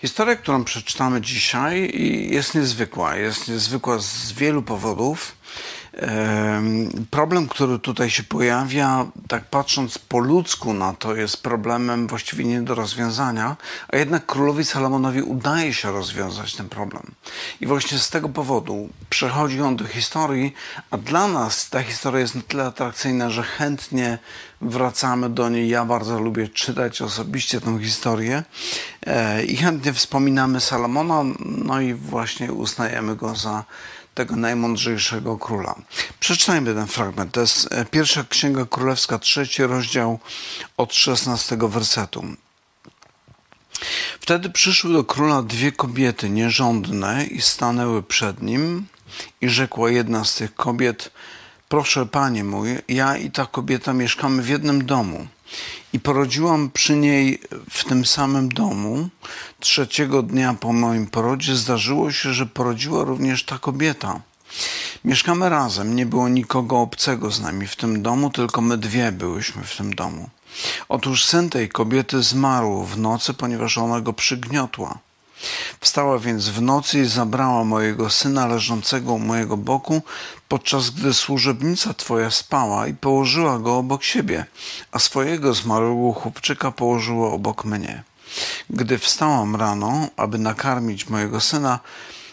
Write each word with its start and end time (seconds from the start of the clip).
Historia, 0.00 0.36
którą 0.36 0.64
przeczytamy 0.64 1.20
dzisiaj, 1.20 1.92
jest 2.30 2.54
niezwykła. 2.54 3.16
Jest 3.16 3.48
niezwykła 3.48 3.98
z 3.98 4.32
wielu 4.32 4.62
powodów. 4.62 5.36
Problem, 7.10 7.48
który 7.48 7.78
tutaj 7.78 8.10
się 8.10 8.22
pojawia, 8.22 9.06
tak 9.28 9.44
patrząc 9.44 9.98
po 9.98 10.18
ludzku 10.18 10.72
na 10.72 10.92
to, 10.92 11.16
jest 11.16 11.42
problemem 11.42 12.06
właściwie 12.06 12.44
nie 12.44 12.62
do 12.62 12.74
rozwiązania, 12.74 13.56
a 13.88 13.96
jednak 13.96 14.26
królowi 14.26 14.64
Salomonowi 14.64 15.22
udaje 15.22 15.74
się 15.74 15.92
rozwiązać 15.92 16.54
ten 16.54 16.68
problem. 16.68 17.02
I 17.60 17.66
właśnie 17.66 17.98
z 17.98 18.10
tego 18.10 18.28
powodu 18.28 18.88
przechodzi 19.10 19.60
on 19.60 19.76
do 19.76 19.84
historii, 19.84 20.54
a 20.90 20.96
dla 20.96 21.28
nas 21.28 21.70
ta 21.70 21.82
historia 21.82 22.20
jest 22.20 22.34
na 22.34 22.42
tyle 22.42 22.66
atrakcyjna, 22.66 23.30
że 23.30 23.42
chętnie 23.42 24.18
wracamy 24.60 25.30
do 25.30 25.48
niej. 25.48 25.68
Ja 25.68 25.84
bardzo 25.84 26.20
lubię 26.20 26.48
czytać 26.48 27.02
osobiście 27.02 27.60
tę 27.60 27.78
historię 27.82 28.42
e, 29.06 29.44
i 29.44 29.56
chętnie 29.56 29.92
wspominamy 29.92 30.60
Salomona, 30.60 31.24
no 31.40 31.80
i 31.80 31.94
właśnie 31.94 32.52
uznajemy 32.52 33.16
go 33.16 33.36
za 33.36 33.64
tego 34.14 34.36
najmądrzejszego 34.36 35.38
króla. 35.38 35.74
Przeczytajmy 36.20 36.74
ten 36.74 36.86
fragment. 36.86 37.32
To 37.32 37.40
jest 37.40 37.72
e, 37.72 37.84
pierwsza 37.84 38.24
księga 38.24 38.64
królewska, 38.64 39.18
trzeci 39.18 39.62
rozdział 39.62 40.18
od 40.76 40.94
szesnastego 40.94 41.68
wersetu. 41.68 42.24
Wtedy 44.20 44.50
przyszły 44.50 44.92
do 44.92 45.04
króla 45.04 45.42
dwie 45.42 45.72
kobiety 45.72 46.30
nierządne 46.30 47.24
i 47.24 47.40
stanęły 47.40 48.02
przed 48.02 48.42
nim 48.42 48.86
i 49.40 49.48
rzekła 49.48 49.90
jedna 49.90 50.24
z 50.24 50.34
tych 50.34 50.54
kobiet, 50.54 51.10
proszę 51.70 52.06
panie 52.06 52.44
mój, 52.44 52.78
ja 52.88 53.16
i 53.16 53.30
ta 53.30 53.46
kobieta 53.46 53.92
mieszkamy 53.92 54.42
w 54.42 54.48
jednym 54.48 54.86
domu 54.86 55.26
i 55.92 56.00
porodziłam 56.00 56.70
przy 56.70 56.96
niej 56.96 57.40
w 57.70 57.84
tym 57.84 58.06
samym 58.06 58.48
domu. 58.48 59.08
Trzeciego 59.60 60.22
dnia 60.22 60.54
po 60.54 60.72
moim 60.72 61.06
porodzie 61.06 61.56
zdarzyło 61.56 62.12
się, 62.12 62.32
że 62.32 62.46
porodziła 62.46 63.04
również 63.04 63.44
ta 63.44 63.58
kobieta. 63.58 64.20
Mieszkamy 65.04 65.48
razem, 65.48 65.96
nie 65.96 66.06
było 66.06 66.28
nikogo 66.28 66.80
obcego 66.80 67.30
z 67.30 67.40
nami 67.40 67.66
w 67.66 67.76
tym 67.76 68.02
domu, 68.02 68.30
tylko 68.30 68.60
my 68.60 68.78
dwie 68.78 69.12
byłyśmy 69.12 69.64
w 69.64 69.76
tym 69.76 69.94
domu. 69.94 70.28
Otóż 70.88 71.24
syn 71.24 71.50
tej 71.50 71.68
kobiety 71.68 72.22
zmarł 72.22 72.84
w 72.84 72.98
nocy, 72.98 73.34
ponieważ 73.34 73.78
ona 73.78 74.00
go 74.00 74.12
przygniotła. 74.12 74.98
Wstała 75.80 76.18
więc 76.18 76.48
w 76.48 76.62
nocy 76.62 76.98
i 76.98 77.04
zabrała 77.04 77.64
mojego 77.64 78.10
syna 78.10 78.46
leżącego 78.46 79.12
u 79.12 79.18
mojego 79.18 79.56
boku, 79.56 80.02
podczas 80.48 80.90
gdy 80.90 81.14
służebnica 81.14 81.94
twoja 81.94 82.30
spała 82.30 82.86
i 82.86 82.94
położyła 82.94 83.58
go 83.58 83.78
obok 83.78 84.02
siebie, 84.02 84.44
a 84.92 84.98
swojego 84.98 85.54
zmarłego 85.54 86.12
chłopczyka 86.12 86.70
położyła 86.70 87.32
obok 87.32 87.64
mnie. 87.64 88.02
Gdy 88.70 88.98
wstałam 88.98 89.56
rano, 89.56 90.08
aby 90.16 90.38
nakarmić 90.38 91.08
mojego 91.08 91.40
syna, 91.40 91.78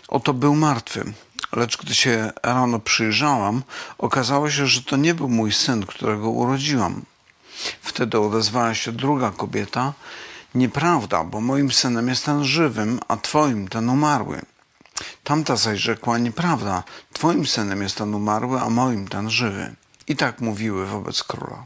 oto 0.07 0.33
był 0.33 0.55
martwy. 0.55 1.13
Lecz 1.51 1.77
gdy 1.77 1.95
się 1.95 2.31
rano 2.43 2.79
przyjrzałam, 2.79 3.63
okazało 3.97 4.49
się, 4.49 4.67
że 4.67 4.81
to 4.81 4.97
nie 4.97 5.13
był 5.13 5.29
mój 5.29 5.51
syn, 5.51 5.85
którego 5.85 6.29
urodziłam. 6.29 7.01
Wtedy 7.81 8.19
odezwała 8.19 8.75
się 8.75 8.91
druga 8.91 9.31
kobieta 9.31 9.93
Nieprawda, 10.55 11.23
bo 11.23 11.41
moim 11.41 11.71
synem 11.71 12.07
jest 12.07 12.25
ten 12.25 12.43
żywym, 12.43 12.99
a 13.07 13.17
twoim 13.17 13.67
ten 13.67 13.89
umarły. 13.89 14.41
Tamta 15.23 15.55
zaś 15.55 15.79
rzekła, 15.79 16.17
nieprawda, 16.17 16.83
twoim 17.13 17.47
synem 17.47 17.81
jest 17.81 17.95
ten 17.95 18.15
umarły, 18.15 18.61
a 18.61 18.69
moim 18.69 19.07
ten 19.07 19.29
żywy. 19.29 19.75
I 20.07 20.15
tak 20.15 20.41
mówiły 20.41 20.85
wobec 20.85 21.23
króla. 21.23 21.65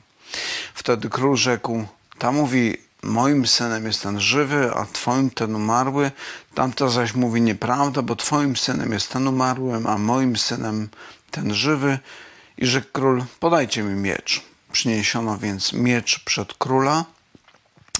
Wtedy 0.73 1.09
król 1.09 1.38
rzekł, 1.38 1.85
ta 2.17 2.31
mówi, 2.31 2.77
moim 3.03 3.47
synem 3.47 3.85
jest 3.85 4.03
ten 4.03 4.19
żywy, 4.19 4.71
a 4.75 4.85
twoim 4.85 5.29
ten 5.29 5.55
umarły. 5.55 6.11
Tamta 6.53 6.89
zaś 6.89 7.13
mówi, 7.13 7.41
nieprawda, 7.41 8.01
bo 8.01 8.16
twoim 8.16 8.57
synem 8.57 8.91
jest 8.91 9.09
ten 9.09 9.27
umarły, 9.27 9.81
a 9.85 9.97
moim 9.97 10.38
synem 10.38 10.89
ten 11.31 11.53
żywy. 11.53 11.99
I 12.57 12.67
rzekł 12.67 12.88
król, 12.91 13.23
podajcie 13.39 13.83
mi 13.83 14.01
miecz. 14.01 14.41
Przyniesiono 14.72 15.38
więc 15.38 15.73
miecz 15.73 16.19
przed 16.19 16.53
króla, 16.53 17.06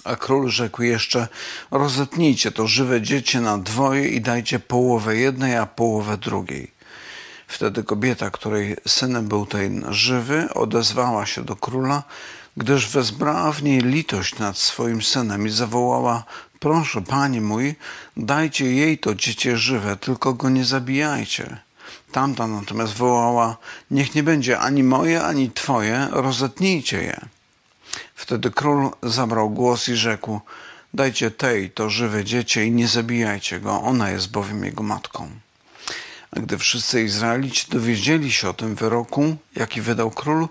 a 0.04 0.16
król 0.16 0.50
rzekł 0.50 0.84
jeszcze: 0.84 1.28
Rozetnijcie 1.72 2.52
to 2.52 2.68
żywe 2.68 3.02
dziecię 3.02 3.42
na 3.42 3.58
dwoje 3.58 4.08
i 4.08 4.22
dajcie 4.22 4.60
połowę 4.60 5.16
jednej, 5.16 5.56
a 5.56 5.66
połowę 5.66 6.18
drugiej. 6.18 6.72
Wtedy 7.48 7.84
kobieta, 7.84 8.30
której 8.30 8.78
synem 8.88 9.28
był 9.28 9.46
ten 9.46 9.86
żywy, 9.90 10.54
odezwała 10.54 11.26
się 11.26 11.44
do 11.44 11.56
króla, 11.56 12.04
gdyż 12.58 12.88
wezbrała 12.88 13.52
w 13.52 13.64
niej 13.64 13.80
litość 13.82 14.40
nad 14.40 14.58
swoim 14.58 15.02
synem 15.02 15.48
i 15.48 15.50
zawołała: 15.50 16.24
Proszę, 16.60 17.02
panie 17.02 17.42
mój, 17.42 17.76
dajcie 18.18 18.66
jej 18.72 18.98
to 18.98 19.16
dziecię 19.16 19.58
żywe, 19.58 19.98
tylko 19.98 20.34
go 20.34 20.50
nie 20.50 20.66
zabijajcie. 20.66 21.58
Tamta 22.12 22.48
natomiast 22.48 22.94
wołała: 22.94 23.58
Niech 23.92 24.16
nie 24.16 24.24
będzie 24.24 24.60
ani 24.60 24.84
moje, 24.84 25.24
ani 25.24 25.52
twoje, 25.52 26.08
rozetnijcie 26.12 27.04
je. 27.04 27.22
Wtedy 28.16 28.52
król 28.52 28.90
zabrał 29.04 29.50
głos 29.50 29.90
i 29.90 29.96
rzekł: 29.96 30.40
Dajcie 30.94 31.32
tej 31.32 31.72
to 31.72 31.90
żywe 31.90 32.24
dziecię 32.24 32.66
i 32.66 32.72
nie 32.72 32.88
zabijajcie 32.88 33.60
go, 33.60 33.82
ona 33.82 34.10
jest 34.10 34.32
bowiem 34.32 34.66
jego 34.66 34.84
matką. 34.84 35.30
A 36.32 36.40
gdy 36.40 36.58
wszyscy 36.58 37.04
Izraelici 37.04 37.72
dowiedzieli 37.72 38.32
się 38.32 38.50
o 38.50 38.54
tym 38.54 38.76
wyroku, 38.76 39.36
jaki 39.56 39.82
wydał 39.82 40.12
król, 40.12 40.48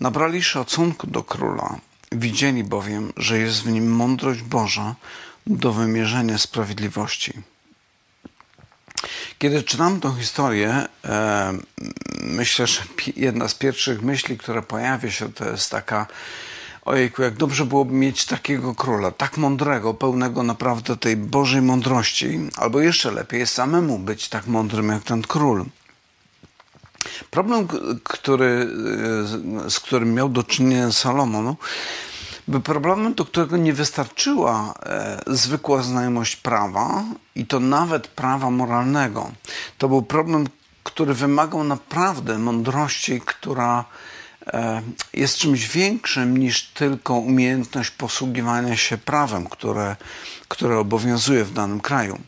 nabrali 0.00 0.42
szacunku 0.42 1.06
do 1.06 1.22
króla. 1.22 1.78
Widzieli 2.12 2.64
bowiem, 2.64 3.12
że 3.16 3.38
jest 3.38 3.62
w 3.62 3.66
nim 3.66 3.90
mądrość 3.90 4.42
Boża 4.42 4.94
do 5.46 5.72
wymierzenia 5.72 6.38
sprawiedliwości. 6.38 7.32
Kiedy 9.38 9.62
czytam 9.62 10.00
tę 10.00 10.14
historię, 10.18 10.86
e, 11.04 11.58
myślę, 12.22 12.66
że 12.66 12.82
jedna 13.16 13.48
z 13.48 13.54
pierwszych 13.54 14.02
myśli, 14.02 14.38
która 14.38 14.62
pojawia 14.62 15.10
się, 15.10 15.32
to 15.32 15.50
jest 15.50 15.70
taka 15.70 16.06
Ojejku, 16.86 17.22
jak 17.22 17.34
dobrze 17.34 17.64
byłoby 17.64 17.94
mieć 17.94 18.24
takiego 18.24 18.74
króla, 18.74 19.10
tak 19.10 19.36
mądrego, 19.36 19.94
pełnego 19.94 20.42
naprawdę 20.42 20.96
tej 20.96 21.16
Bożej 21.16 21.62
mądrości, 21.62 22.40
albo 22.56 22.80
jeszcze 22.80 23.10
lepiej 23.10 23.46
samemu 23.46 23.98
być 23.98 24.28
tak 24.28 24.46
mądrym 24.46 24.88
jak 24.88 25.02
ten 25.02 25.22
król. 25.22 25.64
Problem, 27.30 27.68
który, 28.04 28.68
z 29.68 29.80
którym 29.80 30.14
miał 30.14 30.28
do 30.28 30.42
czynienia 30.42 30.92
Salomon, 30.92 31.54
był 32.48 32.60
problemem, 32.60 33.14
do 33.14 33.24
którego 33.24 33.56
nie 33.56 33.72
wystarczyła 33.72 34.74
e, 34.82 35.20
zwykła 35.26 35.82
znajomość 35.82 36.36
prawa 36.36 37.04
i 37.34 37.46
to 37.46 37.60
nawet 37.60 38.08
prawa 38.08 38.50
moralnego. 38.50 39.30
To 39.78 39.88
był 39.88 40.02
problem, 40.02 40.46
który 40.84 41.14
wymagał 41.14 41.64
naprawdę 41.64 42.38
mądrości, 42.38 43.20
która 43.20 43.84
E, 43.84 44.15
jest 45.14 45.36
czymś 45.36 45.68
większym 45.68 46.36
niż 46.36 46.62
tylko 46.62 47.14
umiejętność 47.14 47.90
posługiwania 47.90 48.76
się 48.76 48.98
prawem, 48.98 49.46
które, 49.46 49.96
które 50.48 50.78
obowiązuje 50.78 51.44
w 51.44 51.52
danym 51.52 51.80
kraju. 51.80 52.18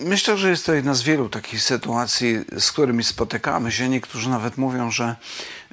Myślę, 0.00 0.38
że 0.38 0.50
jest 0.50 0.66
to 0.66 0.74
jedna 0.74 0.94
z 0.94 1.02
wielu 1.02 1.28
takich 1.28 1.62
sytuacji, 1.62 2.38
z 2.58 2.72
którymi 2.72 3.04
spotykamy 3.04 3.72
się. 3.72 3.88
Niektórzy 3.88 4.28
nawet 4.28 4.56
mówią, 4.56 4.90
że 4.90 5.16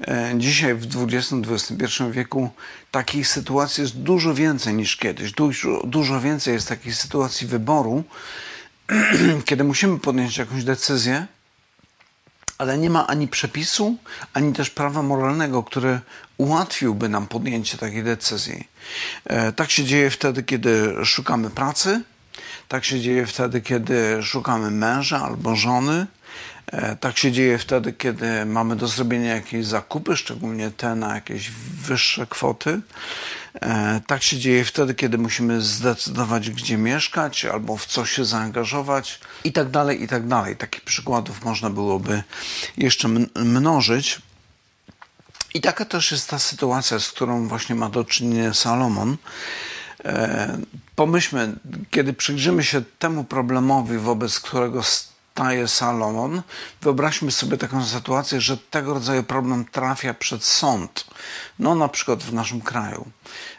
e, 0.08 0.34
dzisiaj 0.38 0.76
w 0.76 0.86
XX-XXI 0.86 2.04
wieku 2.12 2.50
takich 2.92 3.28
sytuacji 3.28 3.82
jest 3.82 3.98
dużo 3.98 4.34
więcej 4.34 4.74
niż 4.74 4.98
kiedyś. 4.98 5.32
Dużo, 5.32 5.82
dużo 5.86 6.22
więcej 6.22 6.54
jest 6.54 6.68
takich 6.68 6.96
sytuacji 6.96 7.48
wyboru, 7.48 8.04
kiedy 9.46 9.64
musimy 9.64 10.00
podjąć 10.00 10.38
jakąś 10.38 10.64
decyzję 10.64 11.28
ale 12.58 12.78
nie 12.78 12.90
ma 12.90 13.08
ani 13.08 13.28
przepisu, 13.28 13.96
ani 14.34 14.54
też 14.54 14.70
prawa 14.70 15.02
moralnego, 15.02 15.64
które 15.64 16.00
ułatwiłby 16.38 17.10
nam 17.10 17.28
podjęcie 17.28 17.78
takiej 17.78 18.04
decyzji. 18.04 18.68
E, 19.26 19.52
tak 19.52 19.72
się 19.72 19.84
dzieje 19.84 20.10
wtedy, 20.10 20.44
kiedy 20.44 21.06
szukamy 21.06 21.50
pracy, 21.50 22.02
tak 22.68 22.86
się 22.86 23.00
dzieje 23.00 23.26
wtedy, 23.26 23.62
kiedy 23.62 24.24
szukamy 24.24 24.72
męża 24.72 25.22
albo 25.24 25.56
żony, 25.56 26.08
tak 27.00 27.18
się 27.18 27.32
dzieje 27.32 27.58
wtedy, 27.58 27.94
kiedy 27.94 28.46
mamy 28.46 28.76
do 28.76 28.88
zrobienia 28.88 29.36
jakieś 29.36 29.66
zakupy, 29.66 30.18
szczególnie 30.18 30.72
te 30.72 30.96
na 30.96 31.16
jakieś 31.16 31.52
wyższe 31.82 32.28
kwoty. 32.28 32.82
E, 33.62 34.02
tak 34.08 34.24
się 34.24 34.38
dzieje 34.38 34.66
wtedy, 34.66 34.96
kiedy 34.96 35.18
musimy 35.18 35.62
zdecydować, 35.62 36.50
gdzie 36.50 36.78
mieszkać 36.78 37.46
albo 37.46 37.78
w 37.78 37.86
co 37.86 38.06
się 38.06 38.26
zaangażować 38.26 39.20
i 39.44 39.52
tak 39.52 39.70
dalej, 39.70 40.04
i 40.04 40.08
tak 40.08 40.28
dalej. 40.28 40.56
Takich 40.56 40.82
przykładów 40.82 41.44
można 41.46 41.70
byłoby 41.70 42.24
jeszcze 42.78 43.08
mnożyć. 43.36 44.22
I 45.54 45.62
taka 45.62 45.86
też 45.86 46.12
jest 46.12 46.30
ta 46.30 46.40
sytuacja, 46.40 47.00
z 47.00 47.10
którą 47.10 47.48
właśnie 47.48 47.76
ma 47.76 47.90
do 47.90 48.06
czynienia 48.06 48.54
Salomon. 48.54 49.18
E, 50.06 50.58
pomyślmy, 50.96 51.54
kiedy 51.92 52.14
przyjrzymy 52.14 52.64
się 52.64 52.82
temu 53.00 53.24
problemowi, 53.24 53.98
wobec 53.98 54.40
którego 54.40 54.84
taje 55.38 55.68
Salomon. 55.68 56.42
Wyobraźmy 56.82 57.32
sobie 57.32 57.58
taką 57.58 57.86
sytuację, 57.86 58.42
że 58.42 58.58
tego 58.58 58.94
rodzaju 58.94 59.24
problem 59.24 59.66
trafia 59.66 60.14
przed 60.14 60.44
sąd. 60.44 61.06
No 61.60 61.76
na 61.76 61.88
przykład 61.88 62.24
w 62.24 62.34
naszym 62.34 62.62
kraju. 62.62 63.08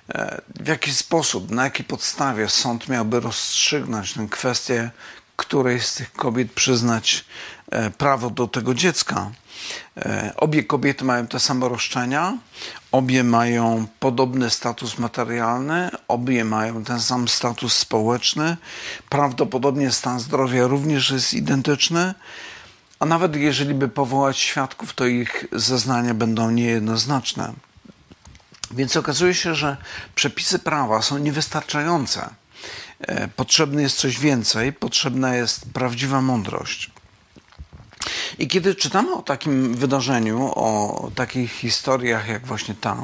E, 0.08 0.40
w 0.60 0.66
jaki 0.66 0.94
sposób, 0.94 1.50
na 1.50 1.64
jakiej 1.64 1.84
podstawie 1.84 2.48
sąd 2.48 2.88
miałby 2.88 3.20
rozstrzygnąć 3.20 4.12
tę 4.12 4.26
kwestię, 4.30 4.90
której 5.36 5.80
z 5.80 5.94
tych 5.94 6.12
kobiet 6.12 6.52
przyznać 6.52 7.24
e, 7.70 7.90
prawo 7.90 8.30
do 8.30 8.48
tego 8.48 8.74
dziecka. 8.74 9.30
E, 9.96 10.32
obie 10.36 10.64
kobiety 10.64 11.04
mają 11.04 11.26
te 11.26 11.40
same 11.40 11.68
roszczenia, 11.68 12.38
obie 12.92 13.24
mają 13.24 13.86
podobny 14.00 14.50
status 14.50 14.98
materialny, 14.98 15.90
obie 16.08 16.44
mają 16.44 16.84
ten 16.84 17.00
sam 17.00 17.28
status 17.28 17.74
społeczny, 17.74 18.56
prawdopodobnie 19.08 19.90
stan 19.90 20.20
zdrowia 20.20 20.66
również 20.66 21.10
jest 21.10 21.34
identyczny, 21.34 22.14
a 23.00 23.06
nawet 23.06 23.36
jeżeli 23.36 23.74
by 23.74 23.88
powołać 23.88 24.38
świadków, 24.38 24.94
to 24.94 25.06
ich 25.06 25.44
zeznania 25.52 26.14
będą 26.14 26.50
niejednoznaczne. 26.50 27.52
Więc 28.70 28.96
okazuje 28.96 29.34
się, 29.34 29.54
że 29.54 29.76
przepisy 30.14 30.58
prawa 30.58 31.02
są 31.02 31.18
niewystarczające. 31.18 32.30
E, 33.00 33.28
potrzebne 33.28 33.82
jest 33.82 33.96
coś 33.96 34.18
więcej, 34.18 34.72
potrzebna 34.72 35.34
jest 35.34 35.72
prawdziwa 35.72 36.20
mądrość. 36.20 36.90
I 38.38 38.48
kiedy 38.48 38.74
czytamy 38.74 39.14
o 39.14 39.22
takim 39.22 39.74
wydarzeniu, 39.74 40.52
o 40.54 41.10
takich 41.14 41.52
historiach 41.52 42.28
jak 42.28 42.46
właśnie 42.46 42.74
ta, 42.80 42.96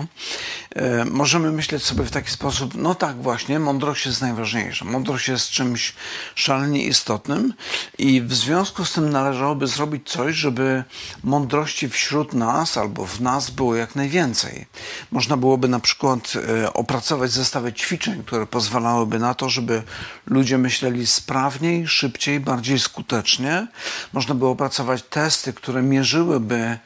możemy 1.10 1.52
myśleć 1.52 1.84
sobie 1.84 2.04
w 2.04 2.10
taki 2.10 2.30
sposób, 2.30 2.74
no 2.74 2.94
tak 2.94 3.22
właśnie, 3.22 3.58
mądrość 3.58 4.06
jest 4.06 4.20
najważniejsza. 4.20 4.84
Mądrość 4.84 5.28
jest 5.28 5.50
czymś 5.50 5.94
szalenie 6.34 6.84
istotnym 6.84 7.54
i 7.98 8.20
w 8.20 8.34
związku 8.34 8.84
z 8.84 8.92
tym 8.92 9.10
należałoby 9.10 9.66
zrobić 9.66 10.10
coś, 10.10 10.36
żeby 10.36 10.84
mądrości 11.24 11.88
wśród 11.88 12.34
nas 12.34 12.78
albo 12.78 13.06
w 13.06 13.20
nas 13.20 13.50
było 13.50 13.76
jak 13.76 13.96
najwięcej. 13.96 14.66
Można 15.10 15.36
byłoby 15.36 15.68
na 15.68 15.80
przykład 15.80 16.32
e, 16.62 16.72
opracować 16.72 17.30
zestawy 17.30 17.72
ćwiczeń, 17.72 18.24
które 18.24 18.46
pozwalałyby 18.46 19.18
na 19.18 19.34
to, 19.34 19.48
żeby 19.48 19.82
ludzie 20.26 20.58
myśleli 20.58 21.06
sprawniej, 21.06 21.88
szybciej, 21.88 22.40
bardziej 22.40 22.78
skutecznie. 22.78 23.66
Można 24.12 24.34
by 24.34 24.46
opracować 24.46 25.02
testy, 25.02 25.52
które 25.52 25.82
mierzyłyby 25.82 26.56
e, 26.56 26.78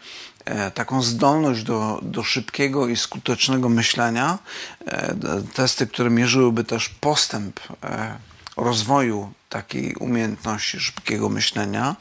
taką 0.75 1.03
zdolność 1.03 1.63
do, 1.63 2.01
do 2.03 2.23
szybkiego 2.23 2.89
i 2.89 2.97
skutecznego 2.97 3.69
myślenia, 3.69 4.39
e, 4.87 5.15
testy, 5.55 5.87
które 5.87 6.11
mierzyłyby 6.11 6.65
też 6.65 6.89
postęp 6.89 7.61
e, 7.85 8.19
rozwoju 8.57 9.33
takiej 9.49 9.95
umiejętności 9.95 10.81
szybkiego 10.81 11.29
myślenia. 11.29 11.97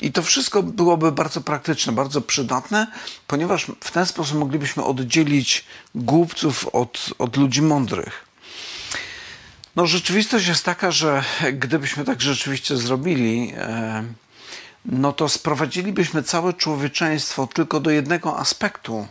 I 0.00 0.12
to 0.12 0.22
wszystko 0.22 0.62
byłoby 0.62 1.12
bardzo 1.12 1.40
praktyczne, 1.40 1.92
bardzo 1.92 2.20
przydatne, 2.20 2.86
ponieważ 3.26 3.66
w 3.80 3.90
ten 3.90 4.06
sposób 4.06 4.38
moglibyśmy 4.38 4.84
oddzielić 4.84 5.64
głupców 5.94 6.68
od, 6.72 7.10
od 7.18 7.36
ludzi 7.36 7.62
mądrych. 7.62 8.24
No, 9.76 9.86
rzeczywistość 9.86 10.46
jest 10.46 10.64
taka, 10.64 10.90
że 10.90 11.24
gdybyśmy 11.52 12.04
tak 12.04 12.20
rzeczywiście 12.20 12.76
zrobili, 12.76 13.52
no 14.84 15.12
to 15.12 15.28
sprowadzilibyśmy 15.28 16.22
całe 16.22 16.52
człowieczeństwo 16.52 17.46
tylko 17.46 17.80
do 17.80 17.90
jednego 17.90 18.38
aspektu 18.38 19.08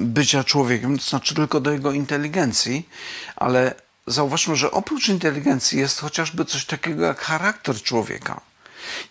bycia 0.00 0.44
człowiekiem, 0.44 0.98
to 0.98 1.04
znaczy 1.04 1.34
tylko 1.34 1.60
do 1.60 1.70
jego 1.70 1.92
inteligencji, 1.92 2.88
ale 3.36 3.74
zauważmy, 4.06 4.56
że 4.56 4.70
oprócz 4.70 5.08
inteligencji 5.08 5.78
jest 5.78 6.00
chociażby 6.00 6.44
coś 6.44 6.64
takiego 6.64 7.04
jak 7.04 7.20
charakter 7.20 7.82
człowieka. 7.82 8.40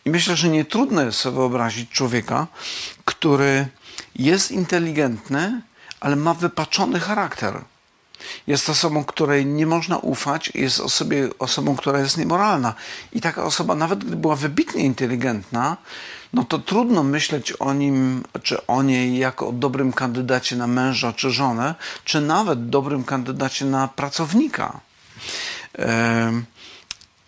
I 0.06 0.10
myślę, 0.10 0.36
że 0.36 0.50
nie 0.50 0.66
trudno 0.66 1.02
jest 1.02 1.20
sobie 1.20 1.38
wyobrazić 1.38 1.90
człowieka, 1.90 2.48
który 3.06 3.68
jest 4.16 4.52
inteligentny, 4.52 5.62
ale 6.00 6.16
ma 6.16 6.34
wypaczony 6.34 7.00
charakter 7.00 7.62
jest 8.48 8.70
osobą, 8.70 9.04
której 9.04 9.46
nie 9.46 9.66
można 9.66 9.98
ufać, 9.98 10.52
jest 10.56 10.80
osobie, 10.80 11.30
osobą, 11.40 11.76
która 11.76 12.00
jest 12.00 12.18
niemoralna. 12.18 12.74
I 13.12 13.22
taka 13.22 13.44
osoba, 13.44 13.76
nawet 13.76 14.04
gdy 14.04 14.16
była 14.16 14.36
wybitnie 14.36 14.84
inteligentna, 14.84 15.78
no 16.34 16.44
to 16.46 16.60
trudno 16.60 17.04
myśleć 17.04 17.52
o 17.52 17.74
nim 17.74 18.24
czy 18.44 18.68
o 18.68 18.84
niej 18.84 19.18
jako 19.18 19.48
o 19.48 19.52
dobrym 19.52 19.94
kandydacie 19.94 20.56
na 20.56 20.68
męża 20.68 21.14
czy 21.14 21.32
żonę, 21.32 21.76
czy 22.04 22.22
nawet 22.22 22.70
dobrym 22.70 23.04
kandydacie 23.04 23.66
na 23.66 23.88
pracownika. 23.88 24.80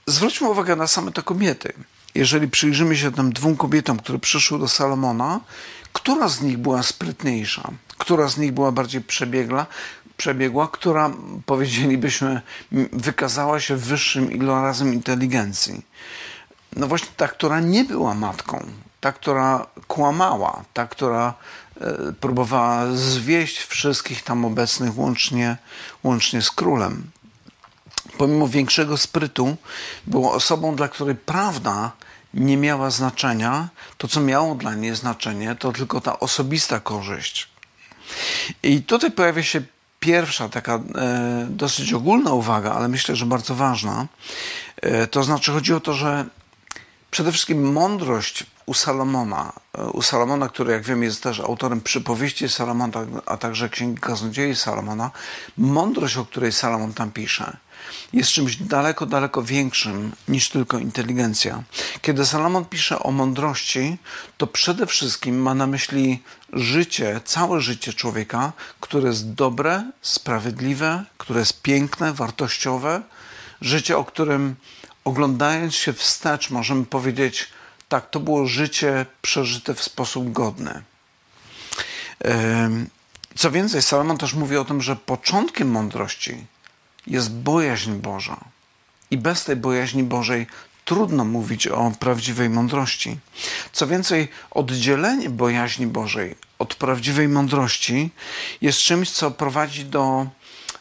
Zwróćmy 0.08 0.50
uwagę 0.50 0.76
na 0.76 0.88
same 0.88 1.12
te 1.12 1.22
kobiety. 1.22 1.74
Jeżeli 2.16 2.48
przyjrzymy 2.48 2.98
się 2.98 3.12
tym 3.12 3.34
dwóm 3.34 3.58
kobietom, 3.58 3.98
które 3.98 4.20
przyszły 4.20 4.60
do 4.60 4.68
Salomona, 4.68 5.40
która 5.94 6.28
z 6.30 6.42
nich 6.42 6.58
była 6.58 6.84
sprytniejsza? 6.84 7.72
Która 7.98 8.28
z 8.28 8.38
nich 8.38 8.52
była 8.52 8.72
bardziej 8.72 9.02
przebiegła? 9.02 9.66
Przebiegła, 10.18 10.68
która 10.68 11.12
powiedzielibyśmy 11.46 12.42
wykazała 12.94 13.60
się 13.60 13.76
wyższym 13.76 14.32
ilorazem 14.32 14.94
inteligencji. 14.94 15.86
No 16.76 16.88
właśnie 16.88 17.10
ta, 17.18 17.28
która 17.28 17.60
nie 17.60 17.84
była 17.84 18.14
matką, 18.14 18.66
ta, 19.02 19.12
która 19.12 19.68
kłamała, 19.88 20.64
ta, 20.74 20.88
która 20.88 21.34
e, 21.82 22.14
próbowała 22.14 22.96
zwieść 22.96 23.58
wszystkich 23.58 24.24
tam 24.24 24.46
obecnych 24.46 24.98
łącznie, 24.98 25.58
łącznie 26.04 26.42
z 26.42 26.52
królem. 26.52 27.12
Pomimo 28.18 28.48
większego 28.48 28.98
sprytu, 28.98 29.58
była 30.08 30.32
osobą, 30.32 30.76
dla 30.76 30.88
której 30.88 31.16
prawda 31.16 31.92
nie 32.34 32.58
miała 32.58 32.90
znaczenia. 32.90 33.70
To, 33.98 34.08
co 34.08 34.22
miało 34.22 34.56
dla 34.56 34.76
niej 34.76 34.96
znaczenie, 34.96 35.56
to 35.56 35.72
tylko 35.72 36.02
ta 36.02 36.20
osobista 36.20 36.80
korzyść. 36.80 37.50
I 38.64 38.84
tutaj 38.84 39.12
pojawia 39.12 39.44
się 39.44 39.62
pierwsza 40.06 40.50
taka 40.50 40.76
e, 40.76 41.48
dosyć 41.50 41.94
ogólna 41.94 42.34
uwaga, 42.34 42.74
ale 42.74 42.88
myślę, 42.88 43.16
że 43.16 43.26
bardzo 43.26 43.56
ważna. 43.56 44.08
E, 44.82 45.08
to 45.08 45.24
znaczy 45.24 45.52
chodzi 45.52 45.74
o 45.74 45.80
to, 45.80 45.94
że 45.94 46.26
przede 47.12 47.32
wszystkim 47.32 47.72
mądrość 47.72 48.46
u 48.66 48.74
Salomona, 48.74 49.54
e, 49.78 49.86
u 49.86 50.02
Salomona, 50.02 50.50
który 50.50 50.74
jak 50.74 50.84
wiem 50.84 51.04
jest 51.04 51.24
też 51.24 51.40
autorem 51.40 51.82
przypowieści 51.82 52.50
Salomona, 52.50 53.06
a 53.26 53.38
także 53.38 53.70
księgi 53.70 54.02
kaznodziei 54.02 54.56
Salomona, 54.56 55.12
mądrość, 55.58 56.18
o 56.18 56.26
której 56.26 56.52
Salomon 56.52 56.94
tam 56.94 57.12
pisze, 57.12 57.58
jest 58.14 58.30
czymś 58.30 58.56
daleko, 58.56 59.06
daleko 59.06 59.44
większym 59.44 60.12
niż 60.28 60.50
tylko 60.50 60.80
inteligencja. 60.80 61.64
Kiedy 62.02 62.26
Salomon 62.26 62.66
pisze 62.66 63.00
o 63.00 63.12
mądrości, 63.12 63.98
to 64.38 64.48
przede 64.48 64.86
wszystkim 64.86 65.42
ma 65.42 65.56
na 65.56 65.68
myśli 65.68 66.24
życie, 66.54 67.22
całe 67.26 67.62
życie 67.62 67.94
człowieka, 67.94 68.54
które 68.80 69.08
jest 69.10 69.34
dobre, 69.34 69.92
sprawiedliwe, 70.02 71.04
które 71.18 71.40
jest 71.40 71.62
piękne, 71.62 72.14
wartościowe, 72.14 73.02
życie, 73.62 73.98
o 73.98 74.04
którym 74.04 74.56
oglądając 75.04 75.76
się 75.76 75.94
wstecz, 75.94 76.50
możemy 76.50 76.86
powiedzieć, 76.86 77.48
tak, 77.90 78.10
to 78.10 78.20
było 78.20 78.48
życie 78.48 79.06
przeżyte 79.22 79.74
w 79.74 79.84
sposób 79.84 80.32
godny. 80.32 80.84
Co 83.36 83.52
więcej, 83.52 83.82
Salomon 83.82 84.18
też 84.18 84.34
mówi 84.34 84.58
o 84.58 84.66
tym, 84.66 84.82
że 84.82 84.96
początkiem 84.96 85.72
mądrości 85.72 86.46
jest 87.08 87.32
bojaźń 87.32 87.92
Boża. 87.92 88.38
I 89.12 89.18
bez 89.18 89.44
tej 89.44 89.56
bojaźni 89.56 90.04
Bożej 90.04 90.48
trudno 90.86 91.26
mówić 91.26 91.68
o 91.68 91.92
prawdziwej 92.00 92.50
mądrości. 92.50 93.18
Co 93.72 93.88
więcej, 93.88 94.28
oddzielenie 94.52 95.30
bojaźni 95.30 95.88
Bożej 95.88 96.36
od 96.60 96.76
prawdziwej 96.76 97.28
mądrości 97.28 98.10
jest 98.62 98.80
czymś, 98.80 99.12
co 99.12 99.32
prowadzi 99.32 99.86
do 99.86 100.28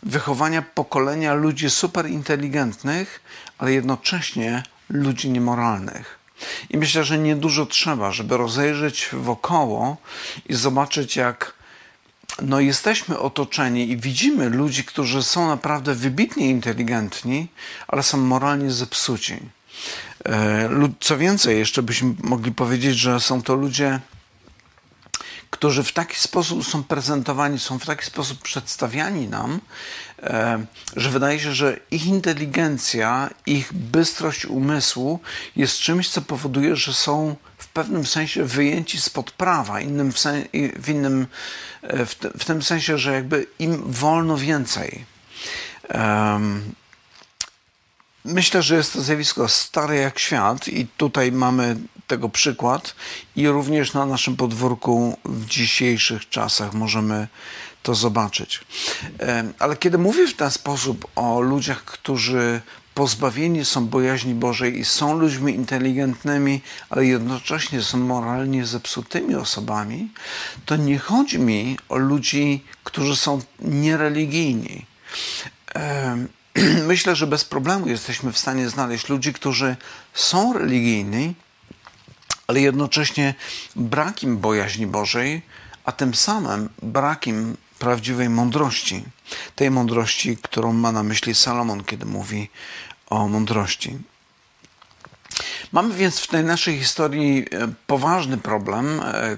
wychowania 0.02 0.62
pokolenia 0.62 1.34
ludzi 1.34 1.70
superinteligentnych, 1.70 3.20
ale 3.58 3.72
jednocześnie 3.72 4.62
ludzi 4.88 5.30
niemoralnych. 5.30 6.18
I 6.70 6.78
myślę, 6.78 7.04
że 7.04 7.18
niedużo 7.18 7.66
trzeba, 7.66 8.12
żeby 8.12 8.36
rozejrzeć 8.36 9.08
wokoło 9.12 9.96
i 10.46 10.54
zobaczyć, 10.54 11.16
jak 11.16 11.54
no 12.42 12.60
jesteśmy 12.60 13.18
otoczeni 13.18 13.90
i 13.90 13.96
widzimy 13.96 14.48
ludzi, 14.48 14.84
którzy 14.84 15.22
są 15.22 15.48
naprawdę 15.48 15.94
wybitnie 15.94 16.50
inteligentni, 16.50 17.48
ale 17.88 18.02
są 18.02 18.18
moralnie 18.18 18.70
zepsuci. 18.70 19.38
E, 20.26 20.68
co 21.00 21.18
więcej, 21.18 21.58
jeszcze 21.58 21.82
byśmy 21.82 22.14
mogli 22.22 22.52
powiedzieć, 22.52 22.98
że 22.98 23.20
są 23.20 23.42
to 23.42 23.54
ludzie, 23.54 24.00
którzy 25.50 25.82
w 25.82 25.92
taki 25.92 26.16
sposób 26.16 26.66
są 26.66 26.84
prezentowani, 26.84 27.58
są 27.58 27.78
w 27.78 27.86
taki 27.86 28.04
sposób 28.04 28.42
przedstawiani 28.42 29.28
nam, 29.28 29.60
e, 30.22 30.64
że 30.96 31.10
wydaje 31.10 31.40
się, 31.40 31.54
że 31.54 31.80
ich 31.90 32.06
inteligencja, 32.06 33.30
ich 33.46 33.72
bystrość 33.72 34.46
umysłu 34.46 35.20
jest 35.56 35.78
czymś, 35.78 36.08
co 36.08 36.22
powoduje, 36.22 36.76
że 36.76 36.94
są 36.94 37.36
pewnym 37.74 38.06
sensie 38.06 38.44
wyjęci 38.44 39.00
spod 39.00 39.30
prawa, 39.30 39.80
innym 39.80 40.12
w, 40.12 40.18
sen, 40.18 40.44
w 40.76 40.88
innym, 40.88 41.26
e, 41.82 42.06
w, 42.06 42.14
w, 42.38 42.44
tym 42.44 42.62
sensie, 42.62 42.98
że 42.98 43.12
jakby 43.12 43.46
im 43.58 43.92
wolno 43.92 44.36
więcej. 44.36 45.04
Um, 45.94 46.74
myślę, 48.24 48.62
że 48.62 48.76
jest 48.76 48.92
to 48.92 49.02
zjawisko 49.02 49.48
stare 49.48 49.96
jak 49.96 50.18
świat 50.18 50.68
i 50.68 50.86
tutaj 50.96 51.32
mamy 51.32 51.76
tego 52.06 52.28
przykład 52.28 52.94
i 53.36 53.48
również 53.48 53.92
na 53.92 54.06
naszym 54.06 54.36
podwórku 54.36 55.18
w 55.24 55.46
dzisiejszych 55.46 56.28
czasach 56.28 56.74
możemy 56.74 57.28
to 57.82 57.94
zobaczyć. 57.94 58.60
Ale 59.58 59.76
kiedy 59.76 59.98
mówię 59.98 60.28
w 60.28 60.34
ten 60.34 60.50
sposób 60.50 61.06
o 61.16 61.40
ludziach, 61.40 61.84
którzy 61.84 62.60
pozbawieni 62.94 63.64
są 63.64 63.86
bojaźni 63.86 64.34
Bożej 64.34 64.78
i 64.78 64.84
są 64.84 65.18
ludźmi 65.18 65.54
inteligentnymi, 65.54 66.60
ale 66.90 67.06
jednocześnie 67.06 67.82
są 67.82 67.98
moralnie 67.98 68.66
zepsutymi 68.66 69.34
osobami, 69.34 70.08
to 70.66 70.76
nie 70.76 70.98
chodzi 70.98 71.38
mi 71.38 71.78
o 71.88 71.96
ludzi, 71.96 72.64
którzy 72.84 73.16
są 73.16 73.40
niereligijni. 73.60 74.86
Myślę, 76.86 77.16
że 77.16 77.26
bez 77.26 77.44
problemu 77.44 77.88
jesteśmy 77.88 78.32
w 78.32 78.38
stanie 78.38 78.68
znaleźć 78.68 79.08
ludzi, 79.08 79.32
którzy 79.32 79.76
są 80.14 80.52
religijni, 80.52 81.34
ale 82.46 82.60
jednocześnie 82.60 83.34
brak 83.76 84.22
im 84.22 84.38
bojaźni 84.38 84.86
Bożej, 84.86 85.42
a 85.84 85.92
tym 85.92 86.14
samym 86.14 86.68
brak 86.82 87.26
im 87.26 87.56
prawdziwej 87.84 88.28
mądrości. 88.28 89.04
Tej 89.56 89.70
mądrości, 89.70 90.36
którą 90.42 90.72
ma 90.72 90.92
na 90.92 91.02
myśli 91.02 91.34
Salomon, 91.34 91.84
kiedy 91.84 92.06
mówi 92.06 92.50
o 93.10 93.28
mądrości. 93.28 93.98
Mamy 95.72 95.94
więc 95.94 96.20
w 96.20 96.26
tej 96.26 96.44
naszej 96.44 96.78
historii 96.78 97.44
e, 97.52 97.72
poważny 97.86 98.38
problem, 98.38 99.00
e, 99.00 99.36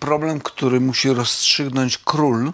problem, 0.00 0.40
który 0.40 0.80
musi 0.80 1.08
rozstrzygnąć 1.08 1.98
król. 1.98 2.52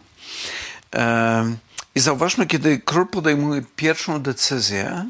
E, 0.94 1.56
I 1.94 2.00
zauważmy, 2.00 2.46
kiedy 2.46 2.78
król 2.78 3.06
podejmuje 3.06 3.62
pierwszą 3.76 4.22
decyzję, 4.22 5.04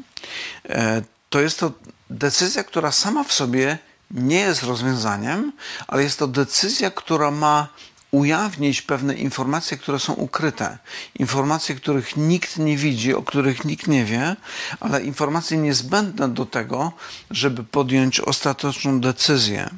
to 1.29 1.41
jest 1.41 1.59
to 1.59 1.71
decyzja, 2.09 2.63
która 2.63 2.91
sama 2.91 3.23
w 3.23 3.33
sobie 3.33 3.77
nie 4.11 4.39
jest 4.39 4.63
rozwiązaniem, 4.63 5.51
ale 5.87 6.03
jest 6.03 6.19
to 6.19 6.27
decyzja, 6.27 6.91
która 6.91 7.31
ma 7.31 7.67
ujawnić 8.15 8.81
pewne 8.81 9.13
informacje, 9.13 9.77
które 9.77 9.99
są 9.99 10.13
ukryte. 10.13 10.77
Informacje, 11.15 11.75
których 11.75 12.17
nikt 12.17 12.57
nie 12.57 12.77
widzi, 12.77 13.13
o 13.13 13.23
których 13.23 13.65
nikt 13.65 13.87
nie 13.87 14.05
wie, 14.05 14.35
ale 14.79 15.03
informacje 15.03 15.57
niezbędne 15.57 16.29
do 16.29 16.45
tego, 16.45 16.91
żeby 17.31 17.63
podjąć 17.63 18.19
ostateczną 18.19 19.01
decyzję. 19.01 19.69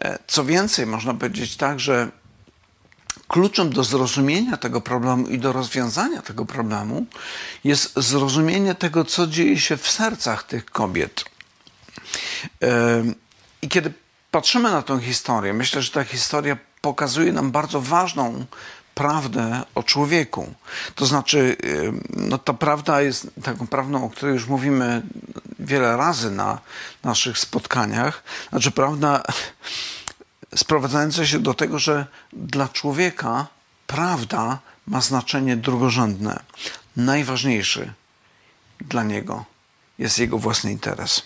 E, 0.00 0.18
co 0.26 0.44
więcej, 0.44 0.86
można 0.86 1.14
powiedzieć 1.14 1.56
tak, 1.56 1.80
że 1.80 2.10
kluczem 3.28 3.72
do 3.72 3.84
zrozumienia 3.84 4.56
tego 4.56 4.80
problemu 4.80 5.28
i 5.28 5.38
do 5.38 5.52
rozwiązania 5.52 6.22
tego 6.22 6.44
problemu 6.44 7.06
jest 7.64 7.92
zrozumienie 7.96 8.74
tego, 8.74 9.04
co 9.04 9.26
dzieje 9.26 9.58
się 9.58 9.76
w 9.76 9.90
sercach 9.90 10.42
tych 10.42 10.64
kobiet. 10.64 11.24
E, 12.62 13.04
I 13.62 13.68
kiedy 13.68 13.92
patrzymy 14.30 14.70
na 14.70 14.82
tę 14.82 15.00
historię, 15.00 15.52
myślę, 15.52 15.82
że 15.82 15.90
ta 15.90 16.04
historia 16.04 16.56
pokazuje 16.82 17.32
nam 17.32 17.50
bardzo 17.50 17.80
ważną 17.80 18.46
prawdę 18.94 19.62
o 19.74 19.82
człowieku. 19.82 20.54
To 20.94 21.06
znaczy, 21.06 21.56
no 22.10 22.38
ta 22.38 22.52
prawda 22.52 23.02
jest 23.02 23.30
taką 23.42 23.66
prawdą, 23.66 24.04
o 24.04 24.10
której 24.10 24.34
już 24.34 24.46
mówimy 24.46 25.02
wiele 25.58 25.96
razy 25.96 26.30
na 26.30 26.58
naszych 27.04 27.38
spotkaniach. 27.38 28.22
Znaczy, 28.50 28.70
prawda 28.70 29.22
sprowadzająca 30.62 31.26
się 31.26 31.38
do 31.38 31.54
tego, 31.54 31.78
że 31.78 32.06
dla 32.32 32.68
człowieka 32.68 33.46
prawda 33.86 34.58
ma 34.86 35.00
znaczenie 35.00 35.56
drugorzędne. 35.56 36.42
Najważniejszy 36.96 37.92
dla 38.80 39.02
niego 39.02 39.44
jest 39.98 40.18
jego 40.18 40.38
własny 40.38 40.72
interes. 40.72 41.22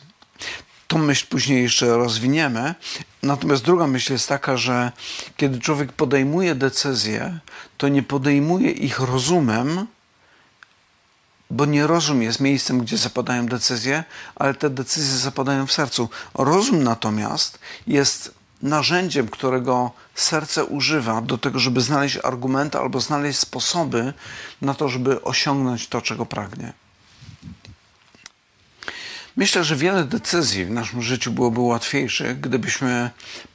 Tą 0.88 0.98
myśl 0.98 1.26
później 1.30 1.62
jeszcze 1.62 1.86
rozwiniemy. 1.96 2.74
Natomiast 3.22 3.64
druga 3.64 3.86
myśl 3.86 4.12
jest 4.12 4.28
taka, 4.28 4.56
że 4.56 4.92
kiedy 5.36 5.60
człowiek 5.60 5.92
podejmuje 5.92 6.54
decyzje, 6.54 7.38
to 7.78 7.88
nie 7.88 8.02
podejmuje 8.02 8.70
ich 8.70 9.00
rozumem, 9.00 9.86
bo 11.50 11.64
nie 11.64 11.86
rozum 11.86 12.22
jest 12.22 12.40
miejscem, 12.40 12.80
gdzie 12.80 12.96
zapadają 12.96 13.46
decyzje, 13.46 14.04
ale 14.34 14.54
te 14.54 14.70
decyzje 14.70 15.18
zapadają 15.18 15.66
w 15.66 15.72
sercu. 15.72 16.08
Rozum 16.34 16.82
natomiast 16.82 17.58
jest 17.86 18.34
narzędziem, 18.62 19.28
którego 19.28 19.90
serce 20.14 20.64
używa 20.64 21.20
do 21.20 21.38
tego, 21.38 21.58
żeby 21.58 21.80
znaleźć 21.80 22.18
argumenty 22.22 22.78
albo 22.78 23.00
znaleźć 23.00 23.38
sposoby 23.38 24.12
na 24.62 24.74
to, 24.74 24.88
żeby 24.88 25.22
osiągnąć 25.22 25.88
to, 25.88 26.02
czego 26.02 26.26
pragnie. 26.26 26.72
Myślę, 29.36 29.64
że 29.64 29.76
wiele 29.76 30.04
decyzji 30.04 30.64
w 30.64 30.70
naszym 30.70 31.02
życiu 31.02 31.32
byłoby 31.32 31.60
łatwiejszych, 31.60 32.40
gdybyśmy 32.40 33.10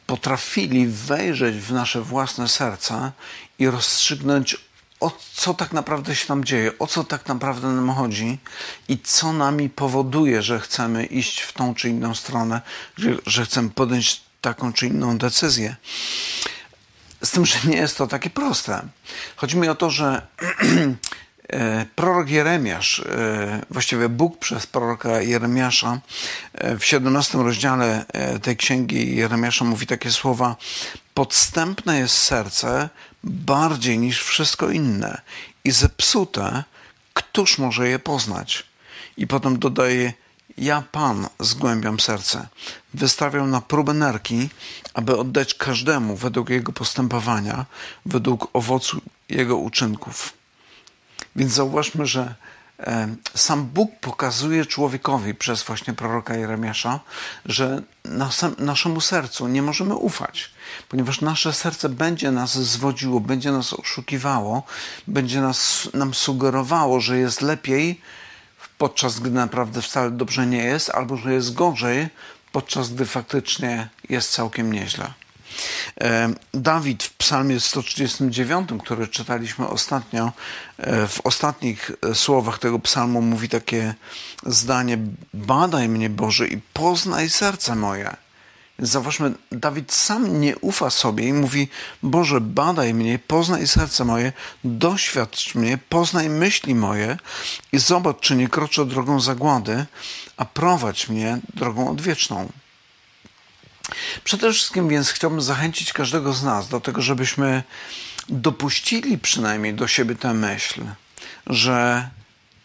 potrafili 0.07 0.87
wejrzeć 0.87 1.55
w 1.55 1.71
nasze 1.71 2.01
własne 2.01 2.47
serca 2.47 3.11
i 3.59 3.67
rozstrzygnąć, 3.67 4.57
o 4.99 5.17
co 5.33 5.53
tak 5.53 5.73
naprawdę 5.73 6.15
się 6.15 6.25
nam 6.29 6.43
dzieje, 6.43 6.71
o 6.79 6.87
co 6.87 7.03
tak 7.03 7.27
naprawdę 7.27 7.67
nam 7.67 7.89
chodzi 7.89 8.37
i 8.87 8.99
co 8.99 9.33
nami 9.33 9.69
powoduje, 9.69 10.41
że 10.41 10.59
chcemy 10.59 11.05
iść 11.05 11.41
w 11.41 11.53
tą 11.53 11.75
czy 11.75 11.89
inną 11.89 12.15
stronę, 12.15 12.61
że, 12.97 13.17
że 13.25 13.45
chcemy 13.45 13.69
podjąć 13.69 14.21
taką 14.41 14.73
czy 14.73 14.87
inną 14.87 15.17
decyzję. 15.17 15.75
Z 17.23 17.31
tym, 17.31 17.45
że 17.45 17.57
nie 17.63 17.77
jest 17.77 17.97
to 17.97 18.07
takie 18.07 18.29
proste. 18.29 18.81
Chodzi 19.35 19.57
mi 19.57 19.69
o 19.69 19.75
to, 19.75 19.89
że 19.89 20.27
prorok 21.95 22.29
Jeremiasz, 22.29 22.99
e, 22.99 23.61
właściwie 23.69 24.09
Bóg 24.09 24.39
przez 24.39 24.67
proroka 24.67 25.21
Jeremiasza 25.21 25.99
e, 26.53 26.77
w 26.77 26.85
17 26.85 27.37
rozdziale 27.37 28.05
tej 28.41 28.57
księgi 28.57 29.15
Jeremiasza 29.15 29.65
mówi 29.65 29.87
takie 29.87 30.11
słowa: 30.11 30.55
Podstępne 31.13 31.99
jest 31.99 32.17
serce 32.17 32.89
bardziej 33.23 33.99
niż 33.99 34.23
wszystko 34.23 34.69
inne 34.69 35.21
i 35.63 35.71
zepsute, 35.71 36.63
któż 37.13 37.57
może 37.57 37.89
je 37.89 37.99
poznać? 37.99 38.63
I 39.17 39.27
potem 39.27 39.59
dodaje: 39.59 40.13
Ja, 40.57 40.83
Pan, 40.91 41.27
zgłębiam 41.39 41.99
serce. 41.99 42.47
Wystawiam 42.93 43.49
na 43.49 43.61
próbę 43.61 43.93
nerki, 43.93 44.49
aby 44.93 45.17
oddać 45.17 45.53
każdemu 45.53 46.15
według 46.15 46.49
jego 46.49 46.71
postępowania, 46.71 47.65
według 48.05 48.47
owocu 48.53 49.01
jego 49.29 49.57
uczynków. 49.57 50.40
Więc 51.35 51.51
zauważmy, 51.53 52.05
że 52.05 52.35
e, 52.79 53.15
sam 53.35 53.65
Bóg 53.65 53.91
pokazuje 54.01 54.65
człowiekowi 54.65 55.35
przez 55.35 55.63
właśnie 55.63 55.93
proroka 55.93 56.35
Jeremiasza, 56.35 56.99
że 57.45 57.81
naszemu 58.57 59.01
sercu 59.01 59.47
nie 59.47 59.61
możemy 59.61 59.95
ufać, 59.95 60.51
ponieważ 60.89 61.21
nasze 61.21 61.53
serce 61.53 61.89
będzie 61.89 62.31
nas 62.31 62.59
zwodziło, 62.59 63.19
będzie 63.19 63.51
nas 63.51 63.73
oszukiwało, 63.73 64.63
będzie 65.07 65.41
nas, 65.41 65.89
nam 65.93 66.13
sugerowało, 66.13 66.99
że 66.99 67.17
jest 67.17 67.41
lepiej, 67.41 68.01
podczas 68.77 69.19
gdy 69.19 69.31
naprawdę 69.31 69.81
wcale 69.81 70.11
dobrze 70.11 70.47
nie 70.47 70.63
jest, 70.63 70.89
albo 70.89 71.17
że 71.17 71.33
jest 71.33 71.53
gorzej, 71.53 72.09
podczas 72.51 72.93
gdy 72.93 73.05
faktycznie 73.05 73.89
jest 74.09 74.31
całkiem 74.31 74.73
nieźle. 74.73 75.13
E, 76.01 76.33
Dawid 76.53 77.03
w 77.03 77.13
Psalmie 77.13 77.59
139, 77.59 78.69
który 78.83 79.07
czytaliśmy 79.07 79.67
ostatnio, 79.67 80.31
e, 80.77 81.07
w 81.07 81.21
ostatnich 81.23 81.91
e, 82.01 82.15
słowach 82.15 82.59
tego 82.59 82.79
psalmu 82.79 83.21
mówi 83.21 83.49
takie 83.49 83.95
zdanie: 84.45 84.97
Badaj 85.33 85.89
mnie, 85.89 86.09
Boże, 86.09 86.47
i 86.47 86.61
poznaj 86.73 87.29
serce 87.29 87.75
moje. 87.75 88.15
Zauważmy, 88.79 89.31
Dawid 89.51 89.93
sam 89.93 90.41
nie 90.41 90.57
ufa 90.57 90.89
sobie 90.89 91.27
i 91.27 91.33
mówi: 91.33 91.67
Boże, 92.03 92.41
badaj 92.41 92.93
mnie, 92.93 93.19
poznaj 93.19 93.67
serce 93.67 94.05
moje, 94.05 94.33
doświadcz 94.63 95.55
mnie, 95.55 95.77
poznaj 95.89 96.29
myśli 96.29 96.75
moje 96.75 97.17
i 97.71 97.77
zobacz, 97.77 98.19
czy 98.19 98.35
nie 98.35 98.47
kroczę 98.47 98.85
drogą 98.85 99.19
zagłady, 99.19 99.85
a 100.37 100.45
prowadź 100.45 101.09
mnie 101.09 101.39
drogą 101.53 101.89
odwieczną. 101.89 102.49
Przede 104.23 104.53
wszystkim 104.53 104.89
więc 104.89 105.09
chciałbym 105.09 105.41
zachęcić 105.41 105.93
każdego 105.93 106.33
z 106.33 106.43
nas 106.43 106.69
do 106.69 106.79
tego, 106.79 107.01
żebyśmy 107.01 107.63
dopuścili 108.29 109.17
przynajmniej 109.17 109.73
do 109.73 109.87
siebie 109.87 110.15
tę 110.15 110.33
myśl, 110.33 110.81
że 111.47 112.09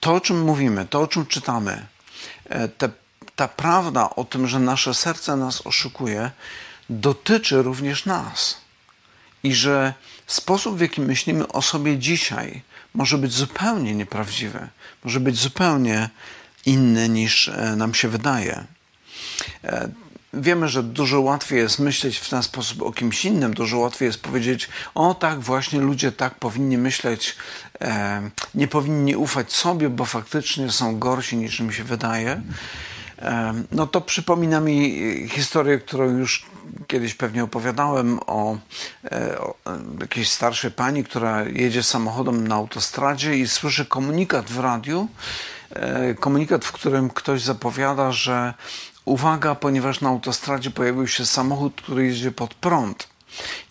to, 0.01 0.15
o 0.15 0.21
czym 0.21 0.43
mówimy, 0.43 0.87
to, 0.91 1.01
o 1.01 1.07
czym 1.07 1.27
czytamy, 1.27 1.87
e, 2.49 2.69
te, 2.69 2.89
ta 3.37 3.49
prawda 3.49 4.11
o 4.11 4.25
tym, 4.25 4.49
że 4.49 4.59
nasze 4.59 4.95
serce 4.95 5.37
nas 5.37 5.67
oszukuje, 5.67 6.31
dotyczy 6.91 7.63
również 7.63 8.07
nas. 8.07 8.61
I 9.43 9.55
że 9.55 9.95
sposób, 10.27 10.77
w 10.77 10.81
jaki 10.81 11.01
myślimy 11.01 11.49
o 11.49 11.63
sobie 11.63 11.99
dzisiaj, 11.99 12.63
może 12.95 13.19
być 13.19 13.33
zupełnie 13.33 13.95
nieprawdziwy, 13.95 14.69
może 15.05 15.21
być 15.21 15.39
zupełnie 15.39 16.11
inny 16.67 17.09
niż 17.09 17.49
e, 17.49 17.77
nam 17.77 17.95
się 17.95 18.09
wydaje. 18.09 18.65
E, 20.37 20.41
wiemy, 20.41 20.69
że 20.69 20.83
dużo 20.83 21.21
łatwiej 21.21 21.59
jest 21.59 21.79
myśleć 21.79 22.19
w 22.19 22.31
ten 22.31 22.43
sposób 22.43 22.83
o 22.83 22.93
kimś 22.93 23.25
innym, 23.25 23.55
dużo 23.55 23.79
łatwiej 23.79 24.07
jest 24.07 24.23
powiedzieć, 24.23 24.69
o 24.95 25.15
tak, 25.15 25.41
właśnie 25.41 25.81
ludzie 25.81 26.13
tak 26.13 26.35
powinni 26.35 26.79
myśleć 26.79 27.37
e, 27.81 28.31
nie 28.55 28.69
powinni 28.69 29.17
ufać 29.17 29.53
sobie, 29.53 29.89
bo 29.89 30.05
faktycznie 30.05 30.71
są 30.71 30.99
gorsi 30.99 31.37
niż 31.37 31.61
im 31.61 31.73
się 31.73 31.85
wydaje. 31.85 32.43
E, 33.19 33.55
no 33.73 33.87
to 33.87 34.01
przypomina 34.01 34.61
mi 34.61 35.29
historię, 35.29 35.79
którą 35.79 36.19
już 36.19 36.47
kiedyś 36.87 37.15
pewnie 37.15 37.45
opowiadałem 37.45 38.21
o, 38.27 38.59
e, 39.05 39.39
o 39.39 39.55
jakiejś 40.01 40.31
starszej 40.31 40.71
pani, 40.71 41.05
która 41.05 41.43
jedzie 41.43 41.83
samochodem 41.83 42.49
na 42.49 42.55
autostradzie 42.55 43.39
i 43.39 43.49
słyszy 43.49 43.87
komunikat 43.87 44.51
w 44.51 44.61
radiu, 44.61 45.09
e, 45.71 46.15
komunikat, 46.15 46.65
w 46.65 46.73
którym 46.73 47.11
ktoś 47.11 47.43
zapowiada, 47.43 48.13
że 48.13 48.55
uwaga, 49.07 49.55
ponieważ 49.55 50.01
na 50.01 50.09
autostradzie 50.09 50.71
pojawił 50.71 51.09
się 51.09 51.27
samochód, 51.27 51.83
który 51.83 52.07
jedzie 52.07 52.33
pod 52.33 52.55
prąd. 52.55 53.09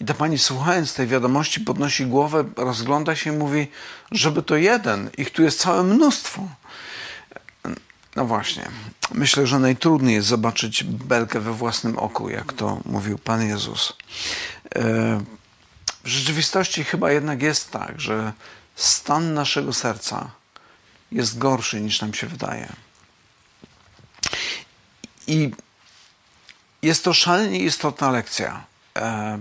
I 0.01 0.05
ta 0.05 0.13
pani 0.13 0.37
słuchając 0.37 0.93
tej 0.93 1.07
wiadomości 1.07 1.59
podnosi 1.59 2.05
głowę, 2.05 2.43
rozgląda 2.55 3.15
się 3.15 3.33
i 3.33 3.37
mówi, 3.37 3.67
żeby 4.11 4.43
to 4.43 4.55
jeden, 4.55 5.09
ich 5.17 5.31
tu 5.31 5.43
jest 5.43 5.59
całe 5.59 5.83
mnóstwo. 5.83 6.47
No 8.15 8.25
właśnie. 8.25 8.69
Myślę, 9.11 9.47
że 9.47 9.59
najtrudniej 9.59 10.15
jest 10.15 10.27
zobaczyć 10.27 10.83
belkę 10.83 11.39
we 11.39 11.53
własnym 11.53 11.99
oku, 11.99 12.29
jak 12.29 12.53
to 12.53 12.79
mówił 12.85 13.17
Pan 13.17 13.47
Jezus. 13.47 13.93
E, 14.75 15.21
w 16.03 16.07
rzeczywistości 16.07 16.83
chyba 16.83 17.11
jednak 17.11 17.41
jest 17.41 17.71
tak, 17.71 18.01
że 18.01 18.33
stan 18.75 19.33
naszego 19.33 19.73
serca 19.73 20.29
jest 21.11 21.37
gorszy 21.37 21.81
niż 21.81 22.01
nam 22.01 22.13
się 22.13 22.27
wydaje. 22.27 22.84
I 25.27 25.51
jest 26.82 27.03
to 27.03 27.13
szalenie 27.13 27.60
istotna 27.60 28.12
lekcja. 28.12 28.63
E, 28.98 29.39